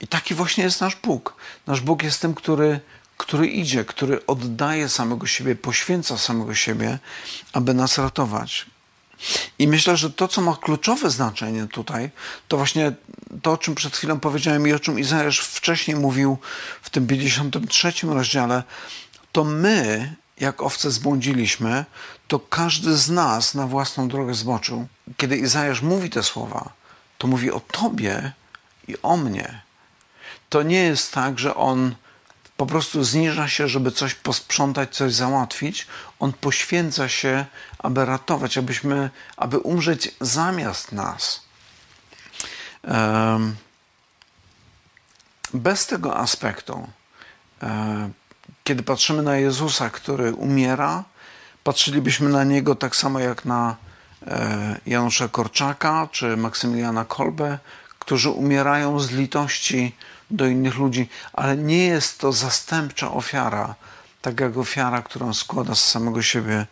I 0.01 0.07
taki 0.07 0.35
właśnie 0.35 0.65
jest 0.65 0.81
nasz 0.81 0.97
Bóg. 0.97 1.37
Nasz 1.67 1.81
Bóg 1.81 2.03
jest 2.03 2.21
tym, 2.21 2.35
który, 2.35 2.81
który 3.17 3.47
idzie, 3.47 3.85
który 3.85 4.27
oddaje 4.27 4.89
samego 4.89 5.27
siebie, 5.27 5.57
poświęca 5.57 6.19
samego 6.19 6.55
siebie, 6.55 6.99
aby 7.53 7.75
nas 7.75 7.99
ratować. 7.99 8.67
I 9.59 9.69
myślę, 9.69 9.97
że 9.97 10.11
to, 10.11 10.29
co 10.29 10.41
ma 10.41 10.57
kluczowe 10.57 11.11
znaczenie 11.11 11.67
tutaj, 11.67 12.11
to 12.49 12.57
właśnie 12.57 12.93
to, 13.43 13.53
o 13.53 13.59
czym 13.59 13.75
przed 13.75 13.97
chwilą 13.97 14.21
powiedziałem 14.21 14.67
i 14.67 14.73
o 14.73 14.79
czym 14.79 14.99
Izajasz 14.99 15.41
wcześniej 15.41 15.97
mówił 15.97 16.39
w 16.83 16.91
tym 16.91 17.07
53 17.07 17.93
rozdziale, 18.03 18.63
to 19.33 19.45
my, 19.45 20.15
jak 20.41 20.63
owce 20.63 20.91
zbłądziliśmy, 20.91 21.85
to 22.29 22.39
każdy 22.39 22.97
z 22.97 23.11
nas 23.11 23.55
na 23.55 23.67
własną 23.67 24.09
drogę 24.09 24.35
zboczył. 24.35 24.87
Kiedy 25.17 25.37
Izajasz 25.37 25.83
mówi 25.83 26.11
te 26.11 26.23
słowa, 26.23 26.73
to 27.19 27.27
mówi 27.27 27.51
o 27.51 27.61
Tobie 27.61 28.33
i 28.89 28.97
o 29.03 29.17
mnie 29.17 29.64
to 30.55 30.63
nie 30.63 30.83
jest 30.83 31.13
tak, 31.13 31.39
że 31.39 31.55
on 31.55 31.95
po 32.57 32.67
prostu 32.67 33.05
zniża 33.05 33.49
się, 33.49 33.69
żeby 33.69 33.93
coś 33.93 34.15
posprzątać, 34.15 34.97
coś 34.97 35.15
załatwić. 35.15 35.87
On 36.19 36.33
poświęca 36.33 37.09
się, 37.09 37.47
aby 37.79 38.05
ratować, 38.05 38.59
abyśmy, 38.59 39.11
aby 39.37 39.59
umrzeć 39.59 40.15
zamiast 40.21 40.93
nas. 40.93 41.43
Bez 45.55 45.87
tego 45.87 46.17
aspektu, 46.17 46.89
e, 47.63 48.11
kiedy 48.65 48.83
patrzymy 48.83 49.23
na 49.23 49.37
Jezusa, 49.37 49.91
który 49.91 50.35
umiera, 50.35 51.05
patrzylibyśmy 51.65 52.29
na 52.29 52.45
niego 52.45 52.75
tak 52.75 52.97
samo 52.97 53.19
jak 53.21 53.45
na 53.45 53.77
e, 54.27 54.81
Janusza 54.87 55.29
Korczaka 55.29 56.09
czy 56.13 56.37
Maksymiliana 56.37 57.05
Kolbę, 57.05 57.59
którzy 57.99 58.31
umierają 58.31 59.01
z 59.01 59.11
litości 59.11 59.93
do 60.37 60.47
innych 60.47 60.77
ludzi, 60.77 61.09
ale 61.33 61.57
nie 61.57 61.87
jest 61.87 62.19
to 62.19 62.33
zastępcza 62.33 63.13
ofiara, 63.13 63.75
tak 64.23 64.41
jak 64.41 64.57
ofiara, 64.57 65.03
którą 65.03 65.35
składa 65.35 65.75
z 65.75 65.91
samego 65.91 66.23
siebie 66.23 66.67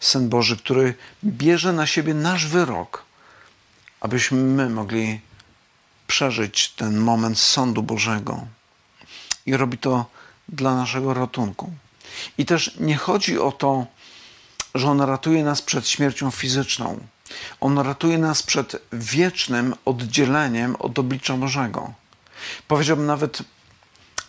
Syn 0.00 0.28
Boży, 0.28 0.56
który 0.56 0.94
bierze 1.24 1.72
na 1.72 1.86
siebie 1.86 2.14
nasz 2.14 2.46
wyrok, 2.46 3.04
abyśmy 4.00 4.38
my 4.38 4.70
mogli 4.70 5.20
przeżyć 6.06 6.68
ten 6.68 6.98
moment 6.98 7.38
sądu 7.38 7.82
Bożego. 7.82 8.46
I 9.46 9.56
robi 9.56 9.78
to 9.78 10.06
dla 10.48 10.74
naszego 10.74 11.14
ratunku. 11.14 11.72
I 12.38 12.46
też 12.46 12.76
nie 12.80 12.96
chodzi 12.96 13.38
o 13.38 13.52
to, 13.52 13.86
że 14.74 14.90
On 14.90 15.00
ratuje 15.00 15.44
nas 15.44 15.62
przed 15.62 15.88
śmiercią 15.88 16.30
fizyczną. 16.30 16.98
On 17.60 17.78
ratuje 17.78 18.18
nas 18.18 18.42
przed 18.42 18.76
wiecznym 18.92 19.74
oddzieleniem 19.84 20.76
od 20.76 20.98
oblicza 20.98 21.36
Bożego. 21.36 21.92
Powiedziałbym 22.68 23.06
nawet, 23.06 23.42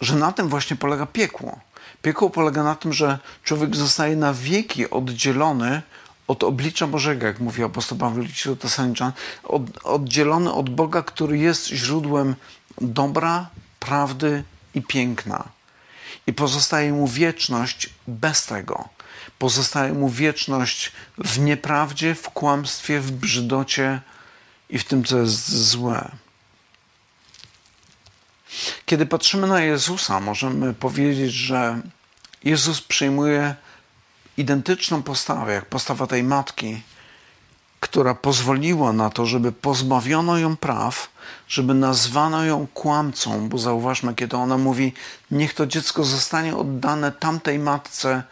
że 0.02 0.16
na 0.16 0.32
tym 0.32 0.50
właśnie 0.50 0.76
polega 0.76 1.06
piekło. 1.06 1.60
Piekło 2.02 2.30
polega 2.30 2.64
na 2.64 2.76
tym, 2.76 2.94
że 2.94 3.20
człowiek 3.44 3.76
zostaje 3.76 4.16
na 4.16 4.34
wieki 4.34 4.90
oddzielony 4.90 5.82
od 6.28 6.44
oblicza 6.44 6.88
Bożego, 6.88 7.28
jak 7.28 7.40
mówi 7.40 7.64
apostoł 7.64 7.98
Paweł 7.98 8.26
do 8.46 8.56
Tesaloniczan, 8.56 9.12
od, 9.44 9.64
oddzielony 9.84 10.54
od 10.54 10.70
Boga, 10.70 11.02
który 11.04 11.38
jest 11.38 11.68
źródłem 11.68 12.36
dobra, 12.82 13.50
prawdy 13.80 14.44
i 14.76 14.82
piękna. 14.82 15.44
I 16.28 16.34
pozostaje 16.34 16.94
mu 16.94 17.08
wieczność 17.08 17.90
bez 18.08 18.46
tego. 18.46 18.90
Pozostaje 19.40 19.94
mu 19.94 20.10
wieczność 20.10 20.92
w 21.18 21.40
nieprawdzie, 21.40 22.16
w 22.16 22.30
kłamstwie, 22.30 23.00
w 23.00 23.12
brzydocie 23.12 24.02
i 24.70 24.80
w 24.80 24.84
tym, 24.84 25.04
co 25.04 25.18
jest 25.18 25.50
złe. 25.50 26.12
Kiedy 28.86 29.06
patrzymy 29.06 29.48
na 29.48 29.62
Jezusa, 29.62 30.20
możemy 30.20 30.74
powiedzieć, 30.74 31.34
że 31.34 31.82
Jezus 32.44 32.82
przyjmuje 32.82 33.56
identyczną 34.38 35.04
postawę, 35.04 35.54
jak 35.54 35.66
postawa 35.66 36.08
tej 36.08 36.24
matki, 36.24 36.82
która 37.80 38.16
pozwoliła 38.16 38.94
na 38.94 39.10
to, 39.10 39.26
żeby 39.26 39.52
pozbawiono 39.52 40.38
ją 40.38 40.58
praw, 40.58 41.10
żeby 41.48 41.74
nazwano 41.74 42.46
ją 42.46 42.68
kłamcą, 42.74 43.50
bo 43.50 43.58
zauważmy, 43.58 44.16
kiedy 44.16 44.38
ona 44.38 44.58
mówi, 44.58 44.94
niech 45.32 45.54
to 45.54 45.68
dziecko 45.68 46.04
zostanie 46.04 46.56
oddane 46.56 47.12
tamtej 47.12 47.60
matce, 47.60 48.24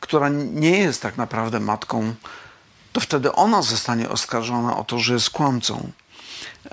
która 0.00 0.28
nie 0.28 0.78
jest 0.78 1.02
tak 1.02 1.16
naprawdę 1.16 1.60
matką, 1.60 2.14
to 2.92 3.00
wtedy 3.00 3.32
ona 3.32 3.62
zostanie 3.62 4.08
oskarżona 4.08 4.76
o 4.76 4.84
to, 4.84 4.98
że 4.98 5.14
jest 5.14 5.30
kłamcą. 5.30 5.90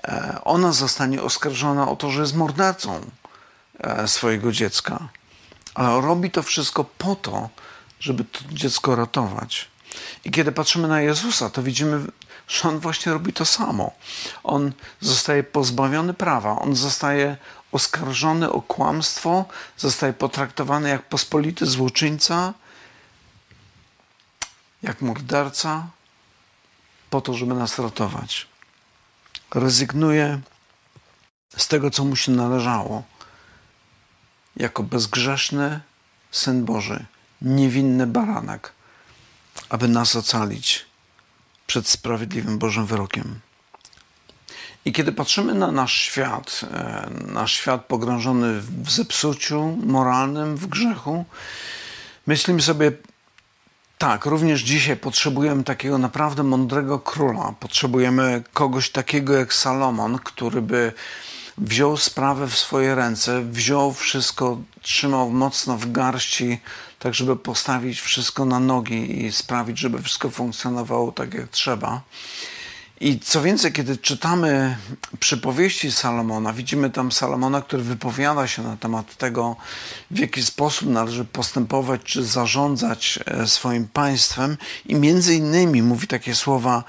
E, 0.04 0.40
ona 0.44 0.72
zostanie 0.72 1.22
oskarżona 1.22 1.90
o 1.90 1.96
to, 1.96 2.10
że 2.10 2.22
jest 2.22 2.36
mordercą 2.36 3.02
e, 3.80 4.08
swojego 4.08 4.52
dziecka. 4.52 5.08
Ale 5.74 6.02
robi 6.02 6.32
to 6.32 6.44
wszystko 6.44 6.84
po 6.84 7.16
to, 7.16 7.50
żeby 8.00 8.24
to 8.24 8.40
dziecko 8.52 8.96
ratować. 8.96 9.68
I 10.26 10.32
kiedy 10.32 10.52
patrzymy 10.52 10.88
na 10.88 11.02
Jezusa, 11.02 11.50
to 11.50 11.64
widzimy, 11.64 12.06
że 12.48 12.70
on 12.70 12.80
właśnie 12.80 13.12
robi 13.12 13.34
to 13.34 13.46
samo. 13.46 13.92
On 14.44 14.72
zostaje 15.02 15.44
pozbawiony 15.44 16.14
prawa, 16.14 16.60
on 16.60 16.76
zostaje 16.76 17.38
oskarżony 17.72 18.52
o 18.52 18.62
kłamstwo, 18.62 19.46
zostaje 19.78 20.14
potraktowany 20.14 20.90
jak 20.90 21.04
pospolity 21.04 21.66
złoczyńca, 21.66 22.54
jak 24.84 25.02
morderca, 25.02 25.88
po 27.10 27.22
to, 27.22 27.34
żeby 27.34 27.54
nas 27.54 27.80
ratować. 27.80 28.51
Rezygnuje 29.56 30.42
z 31.58 31.68
tego, 31.68 31.92
co 31.92 32.06
mu 32.06 32.16
się 32.16 32.32
należało, 32.32 33.04
jako 34.58 34.84
bezgrzeszny 34.84 35.80
syn 36.32 36.66
Boży, 36.66 37.06
niewinny 37.42 38.08
baranek, 38.08 38.74
aby 39.70 39.88
nas 39.88 40.16
ocalić 40.16 40.86
przed 41.68 41.88
sprawiedliwym 41.88 42.58
Bożym 42.60 42.86
wyrokiem. 42.86 43.40
I 44.86 44.94
kiedy 44.94 45.12
patrzymy 45.12 45.54
na 45.54 45.72
nasz 45.72 45.94
świat, 45.94 46.62
e, 46.72 47.10
nasz 47.28 47.54
świat 47.54 47.86
pogrążony 47.86 48.62
w 48.62 48.92
zepsuciu 48.92 49.78
moralnym, 49.86 50.58
w 50.58 50.68
grzechu, 50.68 51.26
myślimy 52.28 52.62
sobie, 52.62 52.92
tak, 54.02 54.26
również 54.26 54.62
dzisiaj 54.62 54.98
potrzebujemy 54.98 55.64
takiego 55.64 55.98
naprawdę 55.98 56.44
mądrego 56.44 57.00
króla. 57.00 57.54
Potrzebujemy 57.60 58.44
kogoś 58.54 58.90
takiego 58.90 59.34
jak 59.34 59.54
Salomon, 59.54 60.20
który 60.20 60.62
by 60.62 60.94
wziął 61.58 61.98
sprawę 61.98 62.48
w 62.48 62.58
swoje 62.58 62.96
ręce, 62.96 63.42
wziął 63.42 63.94
wszystko, 63.94 64.58
trzymał 64.82 65.30
mocno 65.30 65.78
w 65.78 65.92
garści, 65.92 66.60
tak 67.00 67.14
żeby 67.14 67.36
postawić 67.36 68.02
wszystko 68.02 68.46
na 68.46 68.60
nogi 68.60 69.26
i 69.26 69.32
sprawić, 69.32 69.80
żeby 69.80 70.02
wszystko 70.02 70.30
funkcjonowało 70.30 71.12
tak 71.12 71.34
jak 71.34 71.48
trzeba. 71.48 72.02
I 73.02 73.20
co 73.20 73.42
więcej, 73.42 73.72
kiedy 73.72 73.98
czytamy 73.98 74.78
przypowieści 75.20 75.92
Salomona, 75.92 76.54
widzimy 76.54 76.90
tam 76.90 77.12
Salomona, 77.12 77.62
który 77.62 77.84
wypowiada 77.84 78.48
się 78.48 78.62
na 78.64 78.78
temat 78.78 79.16
tego, 79.16 79.56
w 80.12 80.20
jaki 80.20 80.44
sposób 80.44 80.90
należy 80.90 81.26
postępować 81.26 82.02
czy 82.04 82.24
zarządzać 82.24 83.20
e, 83.26 83.48
swoim 83.48 83.88
państwem, 83.88 84.58
i 84.86 84.96
między 84.96 85.36
innymi 85.36 85.82
mówi 85.82 86.08
takie 86.08 86.36
słowa: 86.36 86.84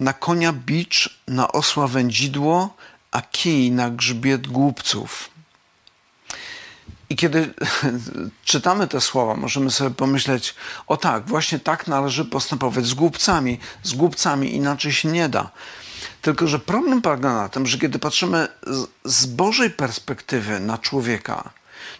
Na 0.00 0.12
konia 0.12 0.52
bicz, 0.52 1.20
na 1.28 1.52
osła 1.52 1.88
wędzidło, 1.88 2.76
a 3.10 3.22
kij 3.22 3.70
na 3.70 3.90
grzbiet 3.90 4.46
głupców. 4.46 5.33
I 7.10 7.16
kiedy 7.16 7.54
czytamy 8.44 8.88
te 8.88 9.00
słowa, 9.00 9.34
możemy 9.34 9.70
sobie 9.70 9.90
pomyśleć, 9.90 10.54
o 10.86 10.96
tak, 10.96 11.26
właśnie 11.26 11.58
tak 11.58 11.86
należy 11.86 12.24
postępować 12.24 12.86
z 12.86 12.94
głupcami. 12.94 13.58
Z 13.82 13.94
głupcami 13.94 14.54
inaczej 14.54 14.92
się 14.92 15.08
nie 15.08 15.28
da. 15.28 15.50
Tylko, 16.22 16.48
że 16.48 16.58
problem 16.58 17.02
polega 17.02 17.34
na 17.34 17.48
tym, 17.48 17.66
że 17.66 17.78
kiedy 17.78 17.98
patrzymy 17.98 18.48
z 19.04 19.26
Bożej 19.26 19.70
perspektywy 19.70 20.60
na 20.60 20.78
człowieka, 20.78 21.50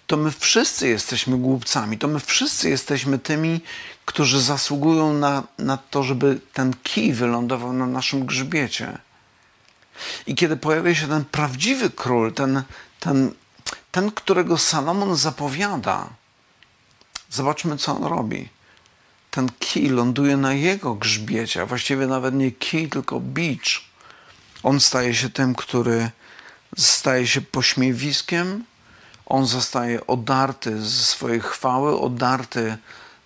to 0.06 0.16
my 0.16 0.30
wszyscy 0.30 0.88
jesteśmy 0.88 1.38
głupcami, 1.38 1.98
to 1.98 2.08
my 2.08 2.20
wszyscy 2.20 2.70
jesteśmy 2.70 3.18
tymi, 3.18 3.60
którzy 4.04 4.40
zasługują 4.40 5.12
na, 5.12 5.42
na 5.58 5.76
to, 5.76 6.02
żeby 6.02 6.40
ten 6.52 6.74
kij 6.82 7.12
wylądował 7.12 7.72
na 7.72 7.86
naszym 7.86 8.26
grzbiecie. 8.26 8.98
I 10.26 10.34
kiedy 10.34 10.56
pojawia 10.56 10.94
się 10.94 11.08
ten 11.08 11.24
prawdziwy 11.24 11.90
król, 11.90 12.32
ten, 12.32 12.62
ten 13.00 13.34
ten, 13.92 14.11
którego 14.11 14.59
Salomon 14.59 15.16
zapowiada, 15.16 16.09
zobaczmy, 17.31 17.77
co 17.77 17.96
on 17.96 18.05
robi. 18.05 18.48
Ten 19.31 19.48
kij 19.59 19.88
ląduje 19.88 20.37
na 20.37 20.53
jego 20.53 20.94
grzbiecie, 20.94 21.62
a 21.62 21.66
właściwie 21.66 22.07
nawet 22.07 22.35
nie 22.35 22.53
kij, 22.53 22.88
tylko 22.88 23.20
bicz. 23.20 23.85
On 24.62 24.81
staje 24.81 25.14
się 25.14 25.31
tym, 25.31 25.55
który 25.55 26.11
staje 26.79 27.27
się 27.27 27.40
pośmiewiskiem, 27.40 28.64
on 29.27 29.46
zostaje 29.46 30.07
odarty 30.07 30.83
ze 30.83 31.05
swojej 31.05 31.40
chwały, 31.40 32.00
odarty 32.00 32.77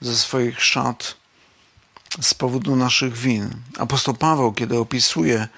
ze 0.01 0.17
swoich 0.17 0.65
szat 0.65 1.17
z 2.21 2.35
powodu 2.35 2.77
naszych 2.77 3.17
win. 3.17 3.51
Apostoł 3.79 4.15
Paweł, 4.15 4.53
kiedy 4.53 4.79
opisuje 4.79 5.49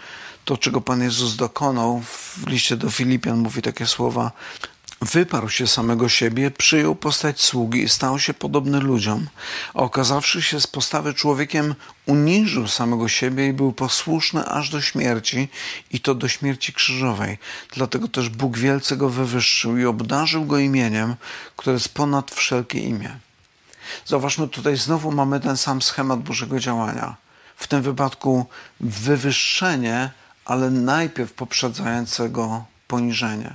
to, 0.44 0.56
czego 0.56 0.80
Pan 0.80 1.02
Jezus 1.02 1.36
dokonał, 1.36 2.00
w 2.00 2.46
liście 2.46 2.76
do 2.76 2.90
Filipian 2.90 3.38
mówi 3.38 3.62
takie 3.62 3.86
słowa: 3.86 4.32
Wyparł 5.00 5.48
się 5.48 5.66
samego 5.66 6.08
siebie, 6.08 6.50
przyjął 6.50 6.94
postać 6.94 7.40
sługi 7.40 7.82
i 7.82 7.88
stał 7.88 8.18
się 8.18 8.34
podobny 8.34 8.80
ludziom, 8.80 9.26
a 9.74 9.78
okazawszy 9.78 10.42
się 10.42 10.60
z 10.60 10.66
postawy 10.66 11.14
człowiekiem, 11.14 11.74
uniżył 12.06 12.68
samego 12.68 13.08
siebie 13.08 13.48
i 13.48 13.52
był 13.52 13.72
posłuszny 13.72 14.46
aż 14.46 14.70
do 14.70 14.80
śmierci, 14.80 15.48
i 15.90 16.00
to 16.00 16.14
do 16.14 16.28
śmierci 16.28 16.72
krzyżowej. 16.72 17.38
Dlatego 17.74 18.08
też 18.08 18.28
Bóg 18.28 18.58
wielce 18.58 18.96
go 18.96 19.08
wywyższył 19.08 19.78
i 19.78 19.84
obdarzył 19.84 20.44
go 20.44 20.58
imieniem, 20.58 21.14
które 21.56 21.74
jest 21.74 21.94
ponad 21.94 22.30
wszelkie 22.30 22.78
imię. 22.78 23.18
Zauważmy, 24.06 24.48
tutaj 24.48 24.76
znowu 24.76 25.12
mamy 25.12 25.40
ten 25.40 25.56
sam 25.56 25.82
schemat 25.82 26.20
Bożego 26.20 26.60
działania. 26.60 27.16
W 27.56 27.66
tym 27.66 27.82
wypadku 27.82 28.46
wywyższenie, 28.80 30.10
ale 30.50 30.70
najpierw 30.70 31.32
poprzedzającego 31.32 32.64
poniżenie. 32.88 33.52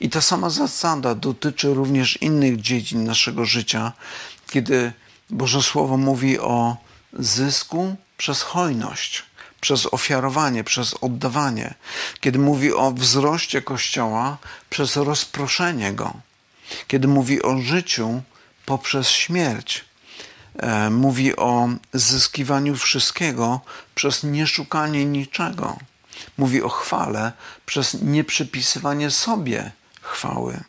I 0.00 0.10
ta 0.10 0.20
sama 0.20 0.50
zasada 0.50 1.14
dotyczy 1.14 1.74
również 1.74 2.22
innych 2.22 2.60
dziedzin 2.60 3.04
naszego 3.04 3.44
życia, 3.44 3.92
kiedy 4.50 4.92
Boże 5.30 5.62
Słowo 5.62 5.96
mówi 5.96 6.38
o 6.38 6.76
zysku 7.12 7.96
przez 8.16 8.42
hojność, 8.42 9.22
przez 9.60 9.86
ofiarowanie, 9.86 10.64
przez 10.64 10.94
oddawanie, 11.00 11.74
kiedy 12.20 12.38
mówi 12.38 12.72
o 12.72 12.90
wzroście 12.92 13.62
Kościoła 13.62 14.38
przez 14.70 14.96
rozproszenie 14.96 15.92
go, 15.92 16.14
kiedy 16.88 17.08
mówi 17.08 17.42
o 17.42 17.58
życiu 17.58 18.22
poprzez 18.66 19.08
śmierć. 19.08 19.84
E, 20.58 20.90
mówi 20.90 21.36
o 21.36 21.68
zyskiwaniu 21.92 22.76
wszystkiego 22.76 23.60
przez 23.94 24.22
nieszukanie 24.22 25.04
niczego 25.04 25.76
Mówi 26.38 26.62
o 26.62 26.68
chwale 26.68 27.32
przez 27.66 28.02
nieprzypisywanie 28.02 29.10
sobie 29.10 29.72
chwały. 30.00 30.60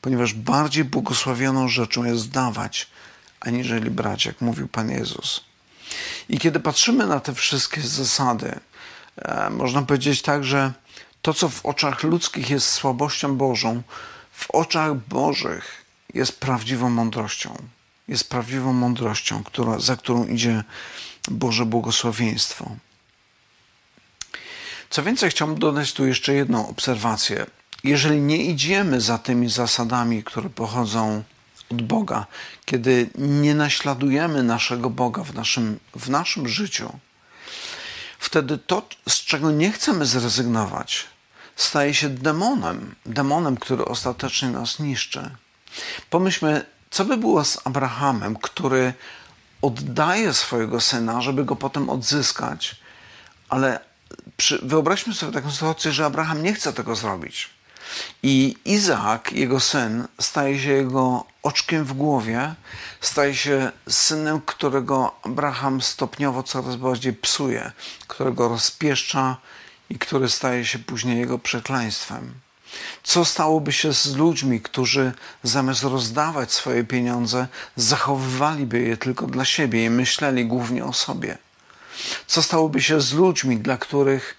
Ponieważ 0.00 0.34
bardziej 0.34 0.84
błogosławioną 0.84 1.68
rzeczą 1.68 2.04
jest 2.04 2.30
dawać, 2.30 2.88
aniżeli 3.40 3.90
brać, 3.90 4.26
jak 4.26 4.40
mówił 4.40 4.68
Pan 4.68 4.90
Jezus. 4.90 5.44
I 6.28 6.38
kiedy 6.38 6.60
patrzymy 6.60 7.06
na 7.06 7.20
te 7.20 7.34
wszystkie 7.34 7.80
zasady, 7.80 8.60
e, 9.16 9.50
można 9.50 9.82
powiedzieć 9.82 10.22
tak, 10.22 10.44
że 10.44 10.72
to, 11.22 11.34
co 11.34 11.48
w 11.48 11.66
oczach 11.66 12.02
ludzkich 12.02 12.50
jest 12.50 12.68
słabością 12.70 13.36
Bożą, 13.36 13.82
w 14.32 14.50
oczach 14.50 14.94
Bożych 14.94 15.84
jest 16.14 16.40
prawdziwą 16.40 16.90
mądrością. 16.90 17.56
Jest 18.08 18.28
prawdziwą 18.28 18.72
mądrością, 18.72 19.44
która, 19.44 19.78
za 19.78 19.96
którą 19.96 20.26
idzie 20.26 20.64
Boże 21.30 21.66
błogosławieństwo. 21.66 22.70
Co 24.90 25.02
więcej, 25.02 25.30
chciałbym 25.30 25.58
dodać 25.58 25.92
tu 25.92 26.06
jeszcze 26.06 26.34
jedną 26.34 26.68
obserwację. 26.68 27.46
Jeżeli 27.84 28.20
nie 28.20 28.44
idziemy 28.44 29.00
za 29.00 29.18
tymi 29.18 29.50
zasadami, 29.50 30.24
które 30.24 30.50
pochodzą 30.50 31.22
od 31.70 31.82
Boga, 31.82 32.26
kiedy 32.64 33.10
nie 33.18 33.54
naśladujemy 33.54 34.42
naszego 34.42 34.90
Boga 34.90 35.24
w 35.24 35.34
naszym, 35.34 35.78
w 35.96 36.10
naszym 36.10 36.48
życiu, 36.48 36.98
wtedy 38.18 38.58
to, 38.58 38.88
z 39.08 39.14
czego 39.14 39.50
nie 39.50 39.72
chcemy 39.72 40.06
zrezygnować, 40.06 41.06
staje 41.56 41.94
się 41.94 42.08
demonem, 42.08 42.94
demonem, 43.06 43.56
który 43.56 43.84
ostatecznie 43.84 44.48
nas 44.48 44.78
niszczy. 44.78 45.30
Pomyślmy, 46.10 46.66
co 46.90 47.04
by 47.04 47.16
było 47.16 47.44
z 47.44 47.58
Abrahamem, 47.64 48.36
który 48.36 48.94
oddaje 49.62 50.34
swojego 50.34 50.80
syna, 50.80 51.20
żeby 51.20 51.44
go 51.44 51.56
potem 51.56 51.90
odzyskać, 51.90 52.76
ale 53.48 53.80
wyobraźmy 54.62 55.14
sobie 55.14 55.32
taką 55.32 55.50
sytuację, 55.50 55.92
że 55.92 56.04
Abraham 56.04 56.42
nie 56.42 56.54
chce 56.54 56.72
tego 56.72 56.96
zrobić. 56.96 57.50
I 58.22 58.56
Izaak, 58.64 59.32
jego 59.32 59.60
syn, 59.60 60.08
staje 60.20 60.60
się 60.60 60.70
jego 60.70 61.24
oczkiem 61.42 61.84
w 61.84 61.92
głowie, 61.92 62.54
staje 63.00 63.34
się 63.34 63.72
synem, 63.88 64.40
którego 64.40 65.14
Abraham 65.22 65.82
stopniowo 65.82 66.42
coraz 66.42 66.76
bardziej 66.76 67.12
psuje, 67.12 67.72
którego 68.06 68.48
rozpieszcza 68.48 69.36
i 69.90 69.98
który 69.98 70.28
staje 70.28 70.64
się 70.64 70.78
później 70.78 71.18
jego 71.18 71.38
przekleństwem. 71.38 72.34
Co 73.02 73.24
stałoby 73.24 73.72
się 73.72 73.92
z 73.92 74.16
ludźmi, 74.16 74.60
którzy 74.60 75.12
zamiast 75.42 75.82
rozdawać 75.82 76.52
swoje 76.52 76.84
pieniądze, 76.84 77.46
zachowywaliby 77.76 78.80
je 78.80 78.96
tylko 78.96 79.26
dla 79.26 79.44
siebie 79.44 79.84
i 79.84 79.90
myśleli 79.90 80.46
głównie 80.46 80.84
o 80.84 80.92
sobie? 80.92 81.38
Co 82.26 82.42
stałoby 82.42 82.82
się 82.82 83.00
z 83.00 83.12
ludźmi, 83.12 83.56
dla 83.56 83.76
których 83.76 84.36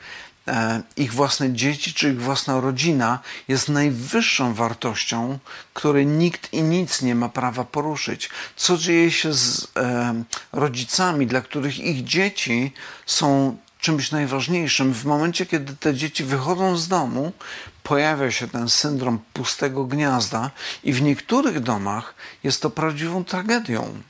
e, 0.47 0.82
ich 0.97 1.14
własne 1.14 1.53
dzieci 1.53 1.93
czy 1.93 2.10
ich 2.10 2.22
własna 2.22 2.62
rodzina 2.62 3.20
jest 3.47 3.70
najwyższą 3.70 4.53
wartością, 4.53 5.39
której 5.74 6.05
nikt 6.05 6.53
i 6.53 6.62
nic 6.62 7.01
nie 7.01 7.16
ma 7.16 7.30
prawa 7.30 7.64
poruszyć? 7.64 8.30
Co 8.55 8.78
dzieje 8.78 9.12
się 9.12 9.34
z 9.34 9.68
e, 9.76 10.24
rodzicami, 10.51 11.28
dla 11.28 11.41
których 11.41 11.80
ich 11.80 12.03
dzieci 12.03 12.74
są 13.05 13.58
czymś 13.80 14.12
najważniejszym. 14.12 14.93
W 14.93 15.05
momencie, 15.05 15.45
kiedy 15.45 15.76
te 15.76 15.95
dzieci 15.95 16.24
wychodzą 16.24 16.78
z 16.78 16.88
domu, 16.88 17.32
pojawia 17.84 18.32
się 18.32 18.47
ten 18.47 18.70
syndrom 18.70 19.20
pustego 19.34 19.84
gniazda, 19.86 20.51
i 20.84 20.93
w 20.93 21.01
niektórych 21.01 21.60
domach 21.60 22.16
jest 22.43 22.62
to 22.62 22.70
prawdziwą 22.70 23.24
tragedią. 23.24 24.01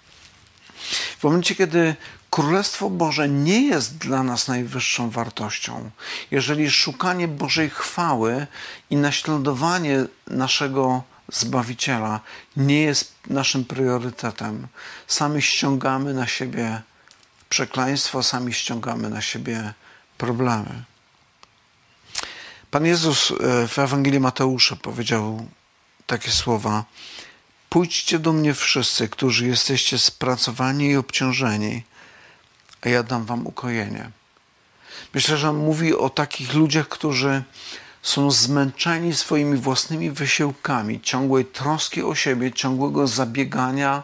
W 1.20 1.24
momencie, 1.24 1.56
kiedy 1.56 1.95
Królestwo 2.38 2.90
Boże 2.90 3.30
nie 3.30 3.62
jest 3.62 3.98
dla 3.98 4.24
nas 4.24 4.48
najwyższą 4.48 5.10
wartością, 5.10 5.92
jeżeli 6.32 6.72
szukanie 6.72 7.28
Bożej 7.28 7.70
chwały 7.70 8.48
i 8.90 8.96
naśladowanie 8.96 10.06
naszego 10.28 11.04
Zbawiciela 11.32 12.20
nie 12.58 12.82
jest 12.82 13.14
naszym 13.28 13.66
priorytetem, 13.66 14.68
sami 15.08 15.42
ściągamy 15.42 16.14
na 16.14 16.28
siebie 16.28 16.82
przekleństwo, 17.50 18.24
sami 18.24 18.54
ściągamy 18.54 19.10
na 19.10 19.22
siebie 19.22 19.74
problemy. 20.18 20.84
Pan 22.72 22.86
Jezus 22.86 23.32
e, 23.32 23.68
w 23.68 23.80
Ewangelii 23.80 24.20
Mateusza 24.20 24.76
powiedział 24.76 25.48
takie 26.08 26.32
słowa: 26.32 26.86
Pójdźcie 27.70 28.20
do 28.20 28.34
mnie 28.34 28.54
wszyscy, 28.54 29.10
którzy 29.10 29.48
jesteście 29.48 29.98
spracowani 29.98 30.90
i 30.90 30.96
obciążeni, 30.96 31.84
a 32.88 32.90
ja 32.90 33.04
dam 33.04 33.26
wam 33.26 33.48
ukojenie. 33.48 34.12
Myślę, 35.14 35.38
że 35.38 35.54
mówi 35.54 35.96
o 35.96 36.10
takich 36.10 36.54
ludziach, 36.54 36.88
którzy 36.88 37.44
są 38.02 38.32
zmęczeni 38.32 39.14
swoimi 39.14 39.58
własnymi 39.58 40.12
wysiłkami, 40.12 41.02
ciągłej 41.02 41.46
troski 41.46 42.04
o 42.04 42.16
siebie, 42.16 42.52
ciągłego 42.52 43.08
zabiegania 43.08 44.04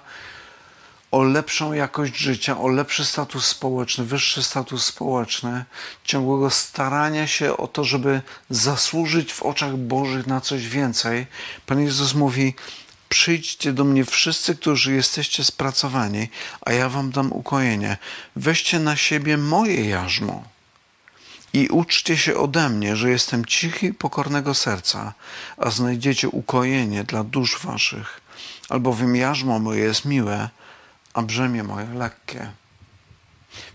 o 1.11 1.23
lepszą 1.23 1.73
jakość 1.73 2.17
życia, 2.17 2.59
o 2.59 2.67
lepszy 2.67 3.05
status 3.05 3.45
społeczny, 3.45 4.05
wyższy 4.05 4.43
status 4.43 4.85
społeczny, 4.85 5.65
ciągłego 6.03 6.49
starania 6.49 7.27
się 7.27 7.57
o 7.57 7.67
to, 7.67 7.83
żeby 7.83 8.21
zasłużyć 8.49 9.33
w 9.33 9.43
oczach 9.43 9.77
Bożych 9.77 10.27
na 10.27 10.41
coś 10.41 10.67
więcej. 10.67 11.27
Pan 11.65 11.79
Jezus 11.79 12.13
mówi: 12.13 12.53
Przyjdźcie 13.13 13.73
do 13.73 13.83
mnie 13.83 14.05
wszyscy, 14.05 14.55
którzy 14.55 14.93
jesteście 14.93 15.43
spracowani, 15.43 16.29
a 16.61 16.73
ja 16.73 16.89
wam 16.89 17.11
dam 17.11 17.31
ukojenie. 17.31 17.97
Weźcie 18.35 18.79
na 18.79 18.95
siebie 18.95 19.37
moje 19.37 19.89
jarzmo 19.89 20.43
i 21.53 21.67
uczcie 21.67 22.17
się 22.17 22.37
ode 22.37 22.69
mnie, 22.69 22.95
że 22.95 23.09
jestem 23.09 23.45
cichy 23.45 23.87
i 23.87 23.93
pokornego 23.93 24.53
serca, 24.53 25.13
a 25.57 25.69
znajdziecie 25.69 26.29
ukojenie 26.29 27.03
dla 27.03 27.23
dusz 27.23 27.59
waszych, 27.59 28.21
albowiem 28.69 29.15
jarzmo 29.15 29.59
moje 29.59 29.83
jest 29.83 30.05
miłe, 30.05 30.49
a 31.13 31.21
brzemię 31.21 31.63
moje 31.63 31.87
lekkie. 31.93 32.51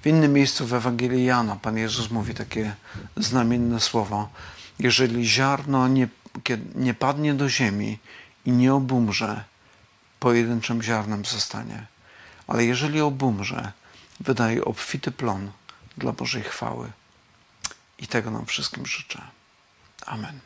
W 0.02 0.06
innym 0.06 0.32
miejscu 0.32 0.66
w 0.66 0.74
Ewangelii 0.74 1.24
Jana 1.24 1.56
Pan 1.56 1.76
Jezus 1.76 2.10
mówi 2.10 2.34
takie 2.34 2.74
znamienne 3.16 3.80
słowa. 3.80 4.28
Jeżeli 4.78 5.28
ziarno 5.28 5.88
nie, 5.88 6.08
nie 6.74 6.94
padnie 6.94 7.34
do 7.34 7.48
ziemi 7.48 7.98
i 8.48 8.52
nie 8.52 8.74
obumrze, 8.74 9.44
pojedynczym 10.20 10.82
ziarnem 10.82 11.24
zostanie. 11.24 11.86
Ale 12.46 12.64
jeżeli 12.64 13.00
obumrze, 13.00 13.72
wydaje 14.20 14.64
obfity 14.64 15.10
plon 15.10 15.50
dla 15.96 16.12
Bożej 16.12 16.42
chwały. 16.42 16.92
I 17.98 18.06
tego 18.06 18.30
nam 18.30 18.46
wszystkim 18.46 18.86
życzę. 18.86 19.22
Amen. 20.06 20.40